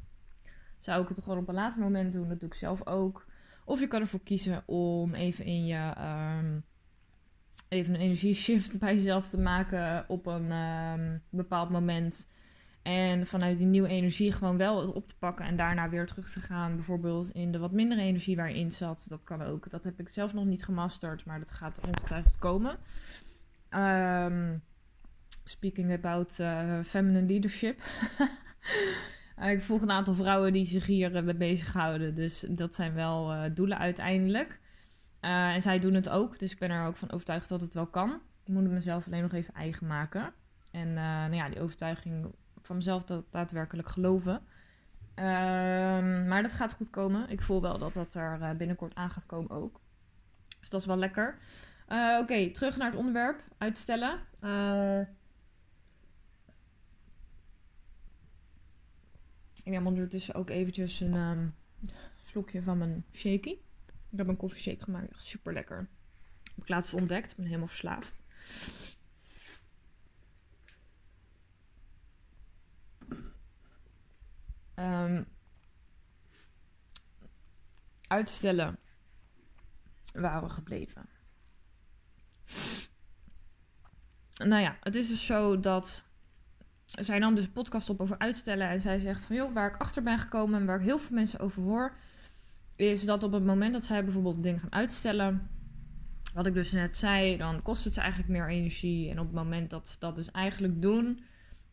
zou 0.80 1.02
ik 1.02 1.08
het 1.08 1.22
gewoon 1.22 1.38
op 1.38 1.48
een 1.48 1.54
later 1.54 1.80
moment 1.80 2.14
doen. 2.14 2.30
Dat 2.30 2.40
doe 2.40 2.50
ik 2.50 2.56
zelf 2.56 2.86
ook. 2.86 3.26
Of 3.68 3.80
je 3.80 3.88
kan 3.88 4.02
ervoor 4.02 4.24
kiezen 4.24 4.64
om 4.66 5.14
even 5.14 5.46
in 5.46 5.66
je 5.66 5.94
um, 6.38 6.64
even 7.68 7.94
een 7.94 8.00
energieshift 8.00 8.80
bij 8.80 8.94
jezelf 8.94 9.30
te 9.30 9.40
maken 9.40 10.06
op 10.08 10.26
een 10.26 10.52
um, 10.52 11.22
bepaald 11.30 11.70
moment. 11.70 12.32
En 12.82 13.28
vanuit 13.28 13.58
die 13.58 13.68
nieuwe 13.68 13.88
energie 13.88 14.32
gewoon 14.32 14.58
wel 14.58 14.92
op 14.92 15.08
te 15.08 15.18
pakken 15.20 15.46
en 15.46 15.56
daarna 15.56 15.90
weer 15.90 16.06
terug 16.06 16.30
te 16.30 16.40
gaan. 16.40 16.76
Bijvoorbeeld 16.76 17.32
in 17.32 17.52
de 17.52 17.58
wat 17.58 17.72
mindere 17.72 18.02
energie 18.02 18.36
waarin 18.36 18.72
zat. 18.72 19.06
Dat 19.10 19.24
kan 19.24 19.42
ook. 19.42 19.70
Dat 19.70 19.84
heb 19.84 20.00
ik 20.00 20.10
zelf 20.10 20.34
nog 20.34 20.46
niet 20.46 20.64
gemasterd, 20.64 21.26
maar 21.26 21.40
dat 21.40 21.52
gaat 21.52 21.80
ongetwijfeld 21.88 22.38
komen. 22.38 22.78
Um, 23.70 24.62
speaking 25.44 25.94
about 25.94 26.40
uh, 26.40 26.84
feminine 26.84 27.28
leadership. 27.28 27.82
uh, 29.39 29.51
ik 29.51 29.62
volg 29.62 29.82
een 29.82 29.91
aantal 29.91 30.13
vrouwen 30.13 30.51
die 30.51 30.65
zich 30.65 30.86
hier 30.86 31.15
uh, 31.15 31.22
mee 31.22 31.36
bezighouden. 31.36 32.15
Dus 32.15 32.46
dat 32.50 32.75
zijn 32.75 32.94
wel 32.94 33.34
uh, 33.34 33.44
doelen 33.53 33.77
uiteindelijk. 33.77 34.60
en 35.20 35.62
zij 35.62 35.79
doen 35.79 35.94
het 35.94 36.10
ook. 36.10 36.39
Dus 36.39 36.51
ik 36.51 36.60
ben 36.60 36.70
er 36.70 36.86
ook 36.86 36.98
van 36.98 37.12
overtuigd 37.12 37.50
dat 37.50 37.62
het 37.62 37.74
wel 37.74 37.88
kan. 37.88 38.22
Ik 38.46 38.53
moet 38.53 38.63
het 38.63 38.72
mezelf 38.72 39.06
alleen 39.06 39.22
nog 39.22 39.34
even 39.34 39.53
eigen 39.53 39.88
maken. 39.88 40.34
En 40.72 40.94
nou 40.94 41.34
ja, 41.34 41.50
die 41.50 41.62
overtuiging 41.62 42.34
van 42.62 42.75
mezelf 42.75 43.03
dat 43.03 43.32
daadwerkelijk 43.32 43.88
geloven. 43.88 44.34
Um, 45.15 46.27
maar 46.27 46.41
dat 46.41 46.51
gaat 46.51 46.74
goed 46.74 46.89
komen. 46.89 47.29
Ik 47.29 47.41
voel 47.41 47.62
wel 47.62 47.77
dat 47.77 47.94
dat 47.94 48.15
er 48.15 48.56
binnenkort 48.58 48.96
aan 48.96 49.10
gaat 49.10 49.25
komen 49.25 49.51
ook. 49.51 49.79
Dus 50.60 50.70
dat 50.70 50.82
is 50.82 50.88
wel 50.88 50.98
lekker. 50.98 51.38
Oké, 52.20 52.51
terug 52.51 52.77
naar 52.77 52.89
het 52.89 53.00
onderwerp. 53.00 53.44
Uitstellen. 53.58 54.20
Uh, 54.41 55.00
ik 59.58 59.66
neem 59.66 59.88
ondertussen 59.88 60.34
ook 60.34 60.50
eventjes 60.50 61.00
een 61.00 61.14
um, 61.14 61.56
slokje 62.26 62.62
van 62.62 62.78
mijn 62.78 63.06
shaky. 63.14 63.58
Ik 64.10 64.18
heb 64.18 64.28
een 64.28 64.38
koffieshake 64.38 64.84
gemaakt. 64.84 65.12
Echt 65.12 65.24
super 65.24 65.54
lekker. 65.54 65.90
Heb 66.44 66.58
ik 66.64 66.70
laatst 66.70 66.94
ontdekt. 66.94 67.32
Ik 67.32 67.38
ben 67.38 67.46
helemaal 67.46 67.68
verslaafd. 67.68 68.24
um, 74.80 75.26
uitstellen 78.08 78.78
waren 80.14 80.52
gebleven. 80.52 81.10
Nou 84.38 84.62
ja, 84.62 84.78
het 84.82 84.96
is 84.96 85.08
dus 85.08 85.26
zo 85.26 85.60
dat 85.60 86.04
zij 86.88 87.20
nam 87.20 87.36
dus 87.36 87.46
een 87.46 87.51
podcast 87.51 87.89
op 87.89 88.01
over 88.01 88.17
uitstellen 88.17 88.70
en 88.70 88.82
zij 88.82 89.00
zegt 89.00 89.24
van 89.24 89.36
joh, 89.36 89.53
waar 89.53 89.70
ik 89.70 89.77
achter 89.77 90.03
ben 90.03 90.20
gekomen 90.20 90.60
en 90.60 90.65
waar 90.65 90.79
ik 90.79 90.86
heel 90.86 91.00
veel 91.00 91.15
mensen 91.15 91.39
over 91.39 91.63
hoor, 91.63 91.94
is 92.75 93.06
dat 93.06 93.24
op 93.24 93.32
het 93.32 93.46
moment 93.46 93.74
dat 93.74 93.86
zij 93.86 94.03
bijvoorbeeld 94.03 94.44
dingen 94.44 94.60
gaan 94.60 94.74
uitstellen, 94.74 95.50
wat 96.34 96.46
ik 96.46 96.53
dus 96.53 96.72
net 96.72 96.98
zei, 96.98 97.38
dan 97.38 97.62
kost 97.62 97.84
het 97.84 97.94
ze 97.94 98.00
eigenlijk 98.00 98.29
meer 98.32 98.50
energie. 98.50 99.10
En 99.10 99.20
op 99.20 99.25
het 99.25 99.36
moment 99.36 99.70
dat 99.70 99.88
ze 99.88 99.96
dat 100.00 100.15
dus 100.15 100.32
eigenlijk 100.32 100.82
doen, 100.82 101.20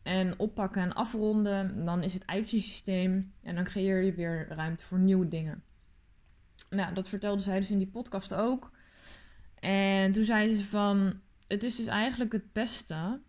en 0.05 0.39
oppakken 0.39 0.81
en 0.81 0.93
afronden, 0.93 1.85
dan 1.85 2.03
is 2.03 2.13
het 2.13 2.27
uitsysteem 2.27 3.33
en 3.41 3.55
dan 3.55 3.63
creëer 3.63 4.03
je 4.03 4.13
weer 4.13 4.47
ruimte 4.47 4.83
voor 4.83 4.99
nieuwe 4.99 5.27
dingen. 5.27 5.63
Nou, 6.69 6.93
dat 6.93 7.07
vertelde 7.07 7.41
zij 7.41 7.59
dus 7.59 7.69
in 7.69 7.77
die 7.77 7.87
podcast 7.87 8.33
ook. 8.33 8.71
En 9.59 10.11
toen 10.11 10.23
zei 10.23 10.53
ze 10.55 10.65
van, 10.65 11.19
het 11.47 11.63
is 11.63 11.75
dus 11.75 11.85
eigenlijk 11.85 12.31
het 12.31 12.53
beste 12.53 13.19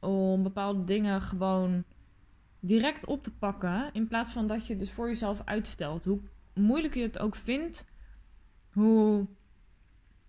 om 0.00 0.42
bepaalde 0.42 0.84
dingen 0.84 1.20
gewoon 1.20 1.84
direct 2.60 3.06
op 3.06 3.22
te 3.22 3.32
pakken, 3.32 3.90
in 3.92 4.08
plaats 4.08 4.32
van 4.32 4.46
dat 4.46 4.66
je 4.66 4.76
dus 4.76 4.92
voor 4.92 5.08
jezelf 5.08 5.42
uitstelt. 5.44 6.04
Hoe 6.04 6.20
moeilijk 6.54 6.94
je 6.94 7.02
het 7.02 7.18
ook 7.18 7.34
vindt, 7.34 7.84
hoe, 8.72 9.26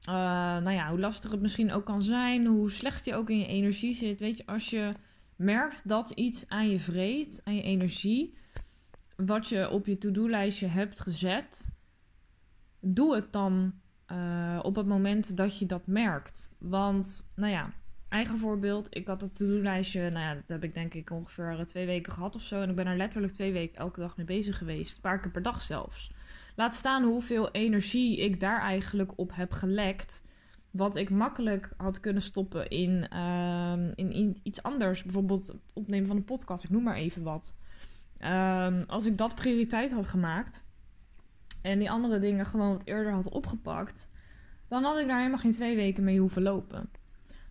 uh, 0.10 0.14
nou 0.58 0.72
ja, 0.72 0.90
hoe 0.90 1.00
lastig 1.00 1.32
het 1.32 1.42
misschien 1.42 1.72
ook 1.72 1.86
kan 1.86 2.04
zijn, 2.04 2.46
hoe 2.46 2.72
slecht 2.72 3.06
je 3.06 3.16
ook 3.16 3.30
in 3.30 3.40
je 3.40 3.48
energie 3.48 3.94
zit. 3.94 4.20
Weet 4.20 4.38
je, 4.38 4.46
als 4.46 4.70
je 4.70 4.94
merkt 5.36 5.88
dat 5.88 6.10
iets 6.10 6.48
aan 6.48 6.70
je 6.70 6.80
vreet, 6.80 7.42
aan 7.44 7.56
je 7.56 7.62
energie, 7.62 8.38
wat 9.16 9.48
je 9.48 9.70
op 9.70 9.86
je 9.86 9.98
to-do-lijstje 9.98 10.68
hebt 10.68 11.00
gezet, 11.00 11.70
doe 12.80 13.16
het 13.16 13.32
dan 13.32 13.74
uh, 14.12 14.60
op 14.62 14.76
het 14.76 14.86
moment 14.86 15.38
dat 15.38 15.60
je 15.60 15.66
dat 15.66 15.88
merkt. 15.88 16.52
Want, 16.58 17.30
nou 17.36 17.52
ja, 17.52 17.74
eigen 18.10 18.38
voorbeeld, 18.38 18.88
ik 18.90 19.08
had 19.08 19.20
dat 19.20 19.36
to-do-lijstje, 19.36 20.10
nou 20.10 20.26
ja, 20.26 20.34
dat 20.34 20.50
heb 20.50 20.64
ik 20.64 20.74
denk 20.74 20.94
ik 20.94 21.12
ongeveer 21.12 21.66
twee 21.66 21.86
weken 21.86 22.14
gehad 22.14 22.36
of 22.36 22.42
zo. 22.42 22.62
En 22.62 22.70
ik 22.70 22.76
ben 22.76 22.88
er 22.88 22.98
letterlijk 22.98 23.34
twee 23.34 23.52
weken 23.52 23.78
elke 23.78 24.00
dag 24.00 24.18
mee 24.18 24.26
bezig 24.26 24.58
geweest, 24.58 24.96
een 24.96 25.02
paar 25.02 25.20
keer 25.20 25.32
per 25.32 25.42
dag 25.42 25.62
zelfs. 25.62 26.12
Laat 26.56 26.76
staan 26.76 27.04
hoeveel 27.04 27.52
energie 27.52 28.20
ik 28.20 28.40
daar 28.40 28.62
eigenlijk 28.62 29.12
op 29.16 29.36
heb 29.36 29.52
gelekt 29.52 30.24
wat 30.72 30.96
ik 30.96 31.10
makkelijk 31.10 31.70
had 31.78 32.00
kunnen 32.00 32.22
stoppen 32.22 32.70
in, 32.70 33.08
uh, 33.14 33.74
in, 33.96 34.38
iets 34.44 34.64
anders. 34.64 35.04
Bijvoorbeeld 35.04 35.48
het 35.48 35.58
opnemen 35.74 36.08
van 36.08 36.16
een 36.16 36.24
podcast, 36.24 36.64
ik 36.64 36.70
noem 36.70 36.84
maar 36.84 36.96
even 36.96 37.24
wat. 37.24 37.56
Um, 38.24 38.84
als 38.88 39.06
ik 39.06 39.18
dat 39.18 39.36
prioriteit 39.36 39.92
had 39.92 40.08
gemaakt 40.08 40.66
en 41.62 41.80
die 41.80 41.92
andere 41.92 42.20
dingen 42.20 42.46
gewoon 42.46 42.72
wat 42.72 42.86
eerder 42.86 43.14
had 43.14 43.30
opgepakt, 43.30 44.10
dan 44.68 44.84
had 44.84 44.98
ik 44.98 45.08
daar 45.08 45.18
helemaal 45.18 45.40
geen 45.40 45.52
twee 45.52 45.76
weken 45.76 46.04
mee 46.04 46.20
hoeven 46.20 46.42
lopen. 46.42 46.90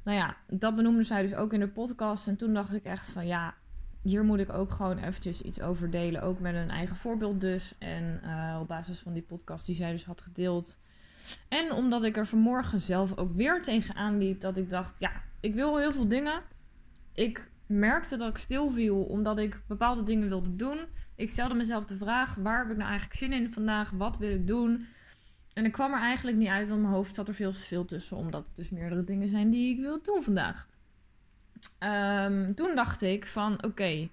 Nou 0.08 0.20
ja, 0.20 0.36
dat 0.46 0.74
benoemde 0.74 1.02
zij 1.02 1.22
dus 1.22 1.34
ook 1.34 1.52
in 1.52 1.60
de 1.60 1.68
podcast. 1.68 2.28
En 2.28 2.36
toen 2.36 2.54
dacht 2.54 2.74
ik 2.74 2.84
echt 2.84 3.10
van 3.10 3.26
ja, 3.26 3.54
hier 4.02 4.24
moet 4.24 4.38
ik 4.38 4.52
ook 4.52 4.70
gewoon 4.70 4.98
eventjes 4.98 5.42
iets 5.42 5.60
over 5.60 5.90
delen. 5.90 6.22
Ook 6.22 6.40
met 6.40 6.54
een 6.54 6.70
eigen 6.70 6.96
voorbeeld 6.96 7.40
dus. 7.40 7.74
En 7.78 8.20
uh, 8.24 8.58
op 8.60 8.68
basis 8.68 8.98
van 8.98 9.12
die 9.12 9.22
podcast 9.22 9.66
die 9.66 9.74
zij 9.74 9.92
dus 9.92 10.04
had 10.04 10.20
gedeeld 10.20 10.78
en 11.48 11.72
omdat 11.72 12.04
ik 12.04 12.16
er 12.16 12.26
vanmorgen 12.26 12.78
zelf 12.78 13.16
ook 13.16 13.32
weer 13.32 13.62
tegenaan 13.62 14.18
liep, 14.18 14.40
dat 14.40 14.56
ik 14.56 14.70
dacht, 14.70 15.00
ja, 15.00 15.12
ik 15.40 15.54
wil 15.54 15.78
heel 15.78 15.92
veel 15.92 16.08
dingen. 16.08 16.42
Ik 17.12 17.50
merkte 17.66 18.16
dat 18.16 18.28
ik 18.28 18.36
stil 18.36 18.70
viel 18.70 19.02
omdat 19.02 19.38
ik 19.38 19.60
bepaalde 19.66 20.02
dingen 20.02 20.28
wilde 20.28 20.56
doen. 20.56 20.78
Ik 21.14 21.30
stelde 21.30 21.54
mezelf 21.54 21.84
de 21.84 21.96
vraag, 21.96 22.34
waar 22.34 22.58
heb 22.58 22.70
ik 22.70 22.76
nou 22.76 22.88
eigenlijk 22.88 23.18
zin 23.18 23.32
in 23.32 23.52
vandaag? 23.52 23.90
Wat 23.90 24.18
wil 24.18 24.30
ik 24.30 24.46
doen? 24.46 24.86
En 25.58 25.64
ik 25.64 25.72
kwam 25.72 25.92
er 25.92 26.00
eigenlijk 26.00 26.36
niet 26.36 26.48
uit, 26.48 26.68
want 26.68 26.80
mijn 26.80 26.92
hoofd 26.92 27.14
zat 27.14 27.28
er 27.28 27.34
veel 27.34 27.52
te 27.52 27.58
veel 27.58 27.84
tussen, 27.84 28.16
omdat 28.16 28.46
het 28.46 28.56
dus 28.56 28.70
meerdere 28.70 29.04
dingen 29.04 29.28
zijn 29.28 29.50
die 29.50 29.74
ik 29.74 29.80
wil 29.80 30.02
doen 30.02 30.22
vandaag. 30.22 30.68
Um, 31.80 32.54
toen 32.54 32.74
dacht 32.74 33.02
ik 33.02 33.26
van, 33.26 33.64
oké, 33.64 34.08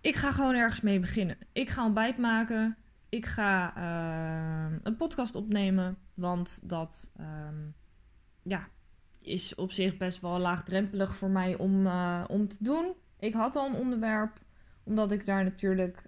ik 0.00 0.16
ga 0.16 0.32
gewoon 0.32 0.54
ergens 0.54 0.80
mee 0.80 1.00
beginnen. 1.00 1.36
Ik 1.52 1.70
ga 1.70 1.84
ontbijt 1.84 2.18
maken 2.18 2.76
ik 3.14 3.26
ga 3.26 3.76
uh, 3.76 4.76
een 4.82 4.96
podcast 4.96 5.34
opnemen. 5.34 5.96
Want 6.14 6.68
dat 6.68 7.12
um, 7.20 7.74
ja, 8.42 8.68
is 9.20 9.54
op 9.54 9.72
zich 9.72 9.96
best 9.96 10.20
wel 10.20 10.38
laagdrempelig 10.38 11.16
voor 11.16 11.30
mij 11.30 11.56
om, 11.56 11.86
uh, 11.86 12.24
om 12.28 12.48
te 12.48 12.56
doen. 12.60 12.92
Ik 13.18 13.34
had 13.34 13.56
al 13.56 13.66
een 13.66 13.74
onderwerp, 13.74 14.38
omdat 14.84 15.12
ik 15.12 15.26
daar 15.26 15.44
natuurlijk 15.44 16.02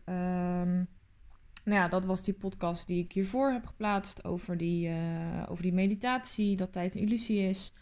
nou 1.67 1.81
ja, 1.81 1.89
dat 1.89 2.05
was 2.05 2.23
die 2.23 2.35
podcast 2.35 2.87
die 2.87 3.05
ik 3.05 3.13
hiervoor 3.13 3.51
heb 3.51 3.67
geplaatst 3.67 4.25
over 4.25 4.57
die, 4.57 4.89
uh, 4.89 5.43
over 5.49 5.63
die 5.63 5.73
meditatie, 5.73 6.57
dat 6.57 6.73
tijd 6.73 6.95
een 6.95 7.01
illusie 7.01 7.49
is. 7.49 7.73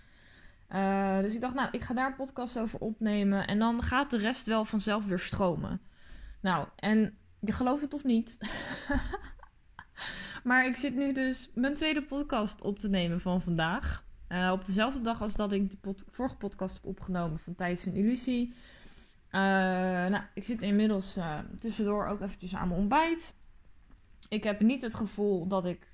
Uh, 0.70 1.18
dus 1.18 1.34
ik 1.34 1.40
dacht, 1.40 1.54
nou, 1.54 1.68
ik 1.70 1.80
ga 1.82 1.94
daar 1.94 2.06
een 2.06 2.14
podcast 2.14 2.58
over 2.58 2.78
opnemen 2.78 3.46
en 3.46 3.58
dan 3.58 3.82
gaat 3.82 4.10
de 4.10 4.16
rest 4.16 4.46
wel 4.46 4.64
vanzelf 4.64 5.06
weer 5.06 5.18
stromen. 5.18 5.80
Nou, 6.40 6.68
en 6.76 7.16
je 7.40 7.52
gelooft 7.52 7.82
het 7.82 7.94
of 7.94 8.04
niet, 8.04 8.38
maar 10.44 10.66
ik 10.66 10.76
zit 10.76 10.94
nu 10.94 11.12
dus 11.12 11.50
mijn 11.54 11.74
tweede 11.74 12.02
podcast 12.02 12.60
op 12.60 12.78
te 12.78 12.88
nemen 12.88 13.20
van 13.20 13.40
vandaag. 13.40 14.04
Uh, 14.28 14.50
op 14.52 14.64
dezelfde 14.64 15.00
dag 15.00 15.22
als 15.22 15.34
dat 15.34 15.52
ik 15.52 15.70
de 15.70 15.94
vorige 16.10 16.36
podcast 16.36 16.74
heb 16.74 16.86
opgenomen 16.86 17.38
van 17.38 17.54
Tijdens 17.54 17.86
een 17.86 17.94
Illusie. 17.94 18.54
Nou, 19.30 20.22
ik 20.34 20.44
zit 20.44 20.62
inmiddels 20.62 21.18
tussendoor 21.58 22.06
ook 22.06 22.20
eventjes 22.20 22.54
aan 22.54 22.68
mijn 22.68 22.80
ontbijt. 22.80 23.34
Ik 24.34 24.44
heb 24.44 24.60
niet 24.60 24.82
het 24.82 24.94
gevoel 24.94 25.46
dat 25.46 25.66
ik 25.66 25.86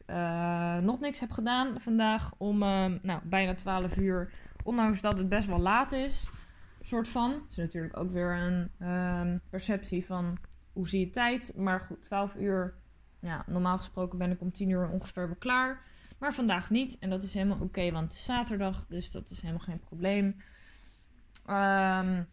nog 0.80 1.00
niks 1.00 1.20
heb 1.20 1.30
gedaan 1.30 1.80
vandaag 1.80 2.32
om 2.38 2.59
nou, 2.59 3.20
bijna 3.25 3.54
12 3.54 3.97
uur. 3.97 4.32
Ondanks 4.64 5.00
dat 5.00 5.18
het 5.18 5.28
best 5.28 5.49
wel 5.49 5.59
laat 5.59 5.92
is. 5.92 6.30
Soort 6.82 7.09
van. 7.09 7.30
Dat 7.30 7.50
is 7.50 7.56
natuurlijk 7.56 7.97
ook 7.97 8.11
weer 8.12 8.37
een 8.37 8.70
ehm, 8.78 9.38
perceptie 9.50 10.06
van 10.06 10.38
hoe 10.73 10.88
zie 10.88 11.00
je 11.00 11.11
tijd. 11.11 11.52
Maar 11.56 11.80
goed, 11.80 12.02
12 12.02 12.35
uur. 12.35 12.75
Ja, 13.20 13.44
normaal 13.47 13.76
gesproken 13.76 14.18
ben 14.18 14.30
ik 14.30 14.40
om 14.40 14.52
10 14.52 14.68
uur 14.68 14.88
ongeveer 14.88 15.26
weer 15.26 15.37
klaar. 15.37 15.82
Maar 16.18 16.35
vandaag 16.35 16.70
niet. 16.70 16.99
En 16.99 17.11
dat 17.11 17.23
is 17.23 17.35
helemaal 17.35 17.59
oké, 17.61 17.90
want 17.90 18.04
het 18.04 18.12
is 18.12 18.25
zaterdag. 18.25 18.87
Dus 18.88 19.11
dat 19.11 19.30
is 19.30 19.40
helemaal 19.40 19.64
geen 19.64 19.80
probleem. 19.80 20.26
Um, 21.47 22.28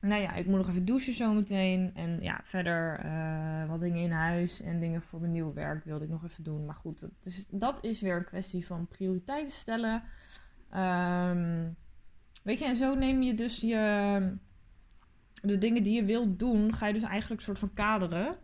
nou 0.00 0.22
ja, 0.22 0.34
ik 0.34 0.46
moet 0.46 0.56
nog 0.56 0.68
even 0.68 0.84
douchen 0.84 1.12
zometeen. 1.12 1.90
En 1.94 2.18
ja, 2.20 2.40
verder 2.44 3.04
uh, 3.04 3.68
wat 3.68 3.80
dingen 3.80 4.02
in 4.02 4.10
huis 4.10 4.60
en 4.60 4.80
dingen 4.80 5.02
voor 5.02 5.20
mijn 5.20 5.32
nieuwe 5.32 5.52
werk 5.52 5.84
wilde 5.84 6.04
ik 6.04 6.10
nog 6.10 6.24
even 6.24 6.44
doen. 6.44 6.64
Maar 6.64 6.74
goed, 6.74 7.00
dat 7.00 7.10
is, 7.20 7.46
dat 7.50 7.84
is 7.84 8.00
weer 8.00 8.16
een 8.16 8.24
kwestie 8.24 8.66
van 8.66 8.86
prioriteiten 8.86 9.54
stellen. 9.54 10.02
Um, 10.74 11.76
weet 12.42 12.58
je, 12.58 12.64
en 12.64 12.76
zo 12.76 12.94
neem 12.94 13.22
je 13.22 13.34
dus 13.34 13.60
je, 13.60 14.36
de 15.42 15.58
dingen 15.58 15.82
die 15.82 15.94
je 15.94 16.04
wilt 16.04 16.38
doen, 16.38 16.74
ga 16.74 16.86
je 16.86 16.92
dus 16.92 17.02
eigenlijk 17.02 17.40
een 17.40 17.46
soort 17.46 17.58
van 17.58 17.74
kaderen. 17.74 18.36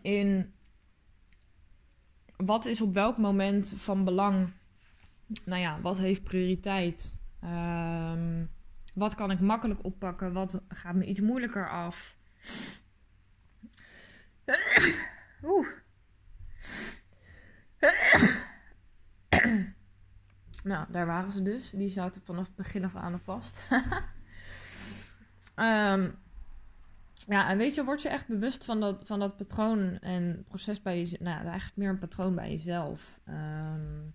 in 0.00 0.52
wat 2.36 2.64
is 2.64 2.80
op 2.80 2.94
welk 2.94 3.18
moment 3.18 3.74
van 3.76 4.04
belang. 4.04 4.52
Nou 5.44 5.60
ja, 5.60 5.80
wat 5.80 5.98
heeft 5.98 6.22
prioriteit? 6.22 7.18
Um, 7.44 8.50
wat 8.94 9.14
kan 9.14 9.30
ik 9.30 9.40
makkelijk 9.40 9.84
oppakken? 9.84 10.32
Wat 10.32 10.60
gaat 10.68 10.94
me 10.94 11.04
iets 11.04 11.20
moeilijker 11.20 11.70
af? 11.70 12.16
Oeh. 15.44 15.68
nou, 20.64 20.86
daar 20.90 21.06
waren 21.06 21.32
ze 21.32 21.42
dus. 21.42 21.70
Die 21.70 21.88
zaten 21.88 22.22
vanaf 22.22 22.46
het 22.46 22.56
begin 22.56 22.84
af 22.84 22.96
aan 22.96 23.20
vast. 23.20 23.68
um, 25.56 26.14
Ja, 27.26 27.48
en 27.48 27.58
weet 27.58 27.74
je, 27.74 27.84
word 27.84 28.02
je 28.02 28.08
echt 28.08 28.26
bewust 28.26 28.64
van 28.64 28.80
dat, 28.80 29.02
van 29.04 29.18
dat 29.18 29.36
patroon 29.36 29.98
en 29.98 30.44
proces 30.48 30.82
bij 30.82 30.98
jezelf. 30.98 31.20
Nou, 31.20 31.44
eigenlijk 31.44 31.76
meer 31.76 31.88
een 31.88 31.98
patroon 31.98 32.34
bij 32.34 32.50
jezelf. 32.50 33.20
Um, 33.28 34.14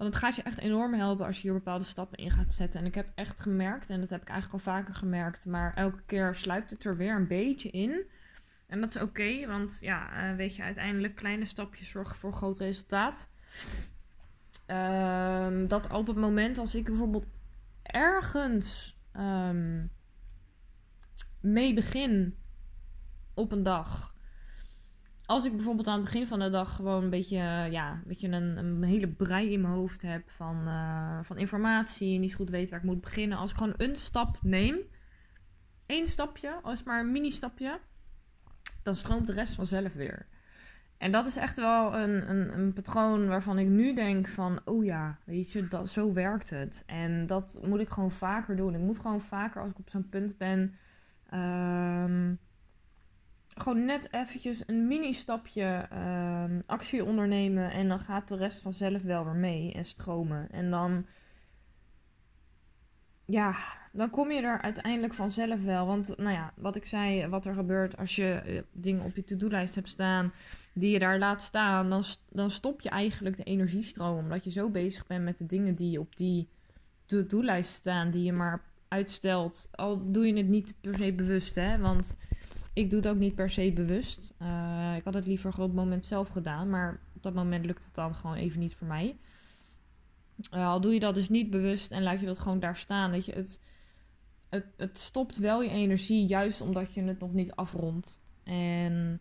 want 0.00 0.14
het 0.14 0.22
gaat 0.22 0.36
je 0.36 0.42
echt 0.42 0.58
enorm 0.58 0.94
helpen 0.94 1.26
als 1.26 1.36
je 1.36 1.42
hier 1.42 1.52
bepaalde 1.52 1.84
stappen 1.84 2.18
in 2.18 2.30
gaat 2.30 2.52
zetten. 2.52 2.80
En 2.80 2.86
ik 2.86 2.94
heb 2.94 3.08
echt 3.14 3.40
gemerkt, 3.40 3.90
en 3.90 4.00
dat 4.00 4.08
heb 4.08 4.22
ik 4.22 4.28
eigenlijk 4.28 4.66
al 4.66 4.72
vaker 4.72 4.94
gemerkt, 4.94 5.46
maar 5.46 5.74
elke 5.74 6.02
keer 6.06 6.34
sluipt 6.34 6.70
het 6.70 6.84
er 6.84 6.96
weer 6.96 7.16
een 7.16 7.26
beetje 7.26 7.70
in. 7.70 8.02
En 8.66 8.80
dat 8.80 8.94
is 8.94 9.02
oké, 9.02 9.46
want 9.46 9.78
ja, 9.80 10.30
uh, 10.30 10.36
weet 10.36 10.56
je, 10.56 10.62
uiteindelijk 10.62 11.14
kleine 11.14 11.44
stapjes 11.44 11.88
zorgen 11.88 12.16
voor 12.16 12.32
groot 12.32 12.58
resultaat. 12.58 13.30
Um, 14.66 15.68
dat 15.68 15.92
op 15.92 16.06
het 16.06 16.16
moment 16.16 16.58
als 16.58 16.74
ik 16.74 16.84
bijvoorbeeld 16.84 17.26
ergens 17.82 18.98
um, 19.16 19.90
mee 21.40 21.74
begin 21.74 22.36
op 23.34 23.52
een 23.52 23.62
dag. 23.62 24.14
Als 25.30 25.44
ik 25.44 25.56
bijvoorbeeld 25.56 25.86
aan 25.86 25.94
het 25.94 26.04
begin 26.04 26.26
van 26.26 26.38
de 26.38 26.50
dag 26.50 26.74
gewoon 26.74 27.02
een 27.02 27.10
beetje, 27.10 27.36
ja, 27.70 28.00
weet 28.04 28.20
je, 28.20 28.28
een, 28.28 28.56
een 28.56 28.82
hele 28.82 29.08
brei 29.08 29.52
in 29.52 29.60
mijn 29.60 29.74
hoofd 29.74 30.02
heb 30.02 30.30
van, 30.30 30.68
uh, 30.68 31.18
van 31.22 31.38
informatie 31.38 32.14
en 32.14 32.20
niet 32.20 32.34
goed 32.34 32.50
weet 32.50 32.70
waar 32.70 32.78
ik 32.78 32.84
moet 32.84 33.00
beginnen. 33.00 33.38
Als 33.38 33.50
ik 33.50 33.56
gewoon 33.56 33.74
een 33.76 33.96
stap 33.96 34.38
neem, 34.42 34.78
één 35.86 36.06
stapje, 36.06 36.58
als 36.62 36.82
maar 36.82 37.00
een 37.00 37.12
mini-stapje, 37.12 37.80
dan 38.82 38.94
stroomt 38.94 39.26
de 39.26 39.32
rest 39.32 39.54
vanzelf 39.54 39.92
weer. 39.92 40.26
En 40.98 41.12
dat 41.12 41.26
is 41.26 41.36
echt 41.36 41.56
wel 41.56 41.94
een, 41.94 42.30
een, 42.30 42.58
een, 42.58 42.72
patroon 42.72 43.28
waarvan 43.28 43.58
ik 43.58 43.68
nu 43.68 43.94
denk 43.94 44.28
van, 44.28 44.60
oh 44.64 44.84
ja, 44.84 45.18
weet 45.24 45.52
je, 45.52 45.68
dat, 45.68 45.90
zo 45.90 46.12
werkt 46.12 46.50
het. 46.50 46.82
En 46.86 47.26
dat 47.26 47.60
moet 47.62 47.80
ik 47.80 47.88
gewoon 47.88 48.12
vaker 48.12 48.56
doen. 48.56 48.74
Ik 48.74 48.80
moet 48.80 48.98
gewoon 48.98 49.20
vaker, 49.20 49.62
als 49.62 49.70
ik 49.70 49.78
op 49.78 49.90
zo'n 49.90 50.08
punt 50.08 50.38
ben, 50.38 50.74
Um, 51.34 52.38
gewoon 53.56 53.84
net 53.84 54.12
eventjes 54.12 54.62
een 54.66 54.86
mini-stapje 54.86 55.88
um, 55.92 56.60
actie 56.66 57.04
ondernemen. 57.04 57.70
En 57.70 57.88
dan 57.88 58.00
gaat 58.00 58.28
de 58.28 58.36
rest 58.36 58.60
vanzelf 58.60 59.02
wel 59.02 59.24
weer 59.24 59.34
mee 59.34 59.72
en 59.72 59.84
stromen. 59.84 60.50
En 60.50 60.70
dan. 60.70 61.06
Ja, 63.24 63.54
dan 63.92 64.10
kom 64.10 64.30
je 64.30 64.42
er 64.42 64.60
uiteindelijk 64.60 65.14
vanzelf 65.14 65.62
wel. 65.62 65.86
Want, 65.86 66.16
nou 66.16 66.30
ja, 66.30 66.52
wat 66.56 66.76
ik 66.76 66.84
zei, 66.84 67.26
wat 67.26 67.46
er 67.46 67.54
gebeurt 67.54 67.96
als 67.96 68.16
je 68.16 68.32
eh, 68.32 68.62
dingen 68.72 69.04
op 69.04 69.16
je 69.16 69.24
to-do-lijst 69.24 69.74
hebt 69.74 69.88
staan. 69.88 70.32
die 70.74 70.90
je 70.90 70.98
daar 70.98 71.18
laat 71.18 71.42
staan. 71.42 71.90
Dan, 71.90 72.04
dan 72.28 72.50
stop 72.50 72.80
je 72.80 72.88
eigenlijk 72.88 73.36
de 73.36 73.42
energiestroom. 73.42 74.18
Omdat 74.18 74.44
je 74.44 74.50
zo 74.50 74.68
bezig 74.68 75.06
bent 75.06 75.24
met 75.24 75.36
de 75.36 75.46
dingen 75.46 75.74
die 75.74 76.00
op 76.00 76.16
die 76.16 76.48
to-do-lijst 77.06 77.72
staan. 77.72 78.10
die 78.10 78.22
je 78.22 78.32
maar 78.32 78.62
uitstelt. 78.88 79.68
Al 79.72 80.12
doe 80.12 80.26
je 80.26 80.36
het 80.36 80.48
niet 80.48 80.74
per 80.80 80.96
se 80.96 81.12
bewust, 81.12 81.54
hè? 81.54 81.78
Want 81.78 82.18
ik 82.72 82.90
doe 82.90 82.98
het 82.98 83.08
ook 83.08 83.16
niet 83.16 83.34
per 83.34 83.50
se 83.50 83.72
bewust. 83.72 84.34
Uh, 84.42 84.94
ik 84.96 85.04
had 85.04 85.14
het 85.14 85.26
liever 85.26 85.50
op 85.50 85.56
het 85.56 85.74
moment 85.74 86.06
zelf 86.06 86.28
gedaan. 86.28 86.70
Maar 86.70 87.00
op 87.14 87.22
dat 87.22 87.34
moment 87.34 87.66
lukt 87.66 87.84
het 87.84 87.94
dan 87.94 88.14
gewoon 88.14 88.36
even 88.36 88.60
niet 88.60 88.74
voor 88.74 88.86
mij. 88.86 89.18
Uh, 90.54 90.66
al 90.66 90.80
doe 90.80 90.94
je 90.94 91.00
dat 91.00 91.14
dus 91.14 91.28
niet 91.28 91.50
bewust 91.50 91.90
en 91.90 92.02
laat 92.02 92.20
je 92.20 92.26
dat 92.26 92.38
gewoon 92.38 92.60
daar 92.60 92.76
staan. 92.76 93.12
Dat 93.12 93.24
je 93.24 93.32
het, 93.32 93.62
het, 94.48 94.66
het 94.76 94.98
stopt 94.98 95.38
wel 95.38 95.62
je 95.62 95.70
energie, 95.70 96.26
juist 96.26 96.60
omdat 96.60 96.94
je 96.94 97.02
het 97.02 97.18
nog 97.18 97.32
niet 97.32 97.52
afrondt. 97.52 98.20
En 98.44 99.20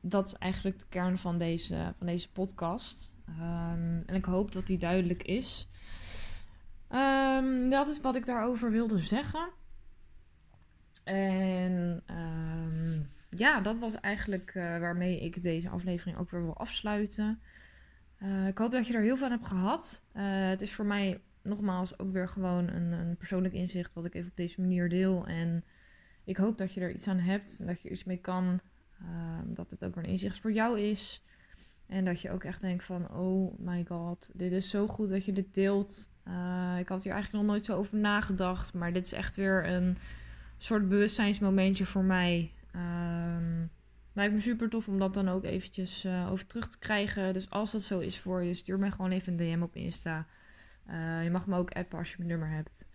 dat 0.00 0.26
is 0.26 0.34
eigenlijk 0.34 0.78
de 0.78 0.86
kern 0.88 1.18
van 1.18 1.38
deze, 1.38 1.94
van 1.98 2.06
deze 2.06 2.32
podcast. 2.32 3.14
Um, 3.28 4.02
en 4.06 4.14
ik 4.14 4.24
hoop 4.24 4.52
dat 4.52 4.66
die 4.66 4.78
duidelijk 4.78 5.22
is. 5.22 5.68
Um, 6.90 7.70
dat 7.70 7.88
is 7.88 8.00
wat 8.00 8.16
ik 8.16 8.26
daarover 8.26 8.70
wilde 8.70 8.98
zeggen. 8.98 9.48
En 11.08 12.02
um, 12.10 13.08
ja, 13.30 13.60
dat 13.60 13.78
was 13.78 14.00
eigenlijk 14.00 14.54
uh, 14.54 14.78
waarmee 14.78 15.20
ik 15.20 15.42
deze 15.42 15.68
aflevering 15.68 16.18
ook 16.18 16.30
weer 16.30 16.42
wil 16.42 16.56
afsluiten. 16.56 17.40
Uh, 18.22 18.46
ik 18.46 18.58
hoop 18.58 18.70
dat 18.70 18.86
je 18.86 18.94
er 18.94 19.02
heel 19.02 19.16
veel 19.16 19.26
aan 19.26 19.32
hebt 19.32 19.46
gehad. 19.46 20.04
Uh, 20.16 20.22
het 20.48 20.62
is 20.62 20.72
voor 20.72 20.84
mij 20.84 21.20
nogmaals 21.42 21.98
ook 21.98 22.12
weer 22.12 22.28
gewoon 22.28 22.68
een, 22.68 22.92
een, 22.92 23.16
persoonlijk 23.16 23.54
inzicht 23.54 23.94
wat 23.94 24.04
ik 24.04 24.14
even 24.14 24.30
op 24.30 24.36
deze 24.36 24.60
manier 24.60 24.88
deel. 24.88 25.26
En 25.26 25.64
ik 26.24 26.36
hoop 26.36 26.58
dat 26.58 26.74
je 26.74 26.80
er 26.80 26.90
iets 26.90 27.08
aan 27.08 27.18
hebt 27.18 27.66
dat 27.66 27.82
je 27.82 27.90
iets 27.90 28.04
mee 28.04 28.20
kan. 28.20 28.60
Ehm, 29.00 29.54
dat 29.54 29.70
het 29.70 29.84
ook 29.84 29.94
weer 29.94 30.04
een 30.04 30.10
inzicht 30.10 30.38
voor 30.38 30.52
jou 30.52 30.80
is. 30.80 31.24
En 31.86 32.04
dat 32.04 32.20
je 32.20 32.30
ook 32.30 32.44
echt 32.44 32.60
denkt 32.60 32.84
van, 32.84 33.10
oh 33.10 33.58
my 33.58 33.84
god, 33.88 34.30
dit 34.34 34.52
is 34.52 34.70
zo 34.70 34.86
goed 34.86 35.08
dat 35.08 35.24
je 35.24 35.32
dit 35.32 35.54
deelt. 35.54 36.10
Ik 36.78 36.88
had 36.88 37.02
hier 37.02 37.12
eigenlijk 37.12 37.32
nog 37.32 37.52
nooit 37.52 37.64
zo 37.64 37.76
over 37.76 37.98
nagedacht. 37.98 38.74
Maar 38.74 38.92
dit 38.92 39.04
is 39.04 39.12
echt 39.12 39.36
weer 39.36 39.66
een 39.66 39.96
soort 40.58 40.88
bewustzijnsmomentje 40.88 41.86
voor 41.86 42.04
mij. 42.04 42.52
Um, 42.74 43.70
lijkt 44.12 44.34
me 44.34 44.40
super 44.40 44.68
tof 44.68 44.88
om 44.88 44.98
dat 44.98 45.14
dan 45.14 45.28
ook 45.28 45.44
eventjes 45.44 46.04
uh, 46.04 46.30
over 46.30 46.46
terug 46.46 46.68
te 46.68 46.78
krijgen. 46.78 47.32
Dus 47.32 47.50
als 47.50 47.72
dat 47.72 47.82
zo 47.82 47.98
is 47.98 48.18
voor 48.18 48.42
je, 48.42 48.54
stuur 48.54 48.78
mij 48.78 48.90
gewoon 48.90 49.10
even 49.10 49.32
een 49.32 49.56
DM 49.56 49.62
op 49.62 49.76
Insta. 49.76 50.26
Uh, 50.90 51.24
je 51.24 51.30
mag 51.30 51.46
me 51.46 51.56
ook 51.56 51.70
appen 51.70 51.98
als 51.98 52.10
je 52.10 52.14
mijn 52.18 52.28
nummer 52.28 52.50
hebt. 52.50 52.88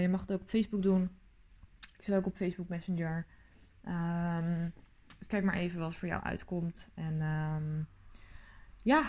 je 0.00 0.08
mag 0.10 0.20
het 0.20 0.32
ook 0.32 0.40
op 0.40 0.48
Facebook 0.48 0.82
doen. 0.82 1.02
Ik 1.96 2.04
zit 2.04 2.14
ook 2.14 2.26
op 2.26 2.36
Facebook 2.36 2.68
Messenger. 2.68 3.26
Um, 3.88 4.72
dus 5.18 5.26
kijk 5.26 5.44
maar 5.44 5.54
even 5.54 5.80
wat 5.80 5.94
voor 5.94 6.08
jou 6.08 6.22
uitkomt. 6.22 6.90
En 6.94 7.20
um, 7.22 7.86
ja, 8.82 9.04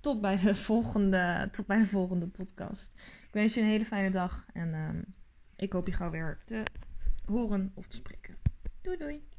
tot 0.00 0.20
bij, 0.20 0.36
de 0.36 0.54
volgende, 0.54 1.48
tot 1.52 1.66
bij 1.66 1.78
de 1.78 1.86
volgende 1.86 2.26
podcast. 2.26 2.92
Ik 3.26 3.32
wens 3.32 3.54
je 3.54 3.60
een 3.60 3.66
hele 3.66 3.84
fijne 3.84 4.10
dag 4.10 4.46
en 4.52 4.74
ik 5.60 5.72
hoop 5.72 5.86
je 5.86 5.92
gauw 5.92 6.10
weer 6.10 6.38
te 6.44 6.62
horen 7.24 7.72
of 7.74 7.86
te 7.86 7.96
spreken. 7.96 8.36
Doei 8.80 8.96
doei! 8.96 9.29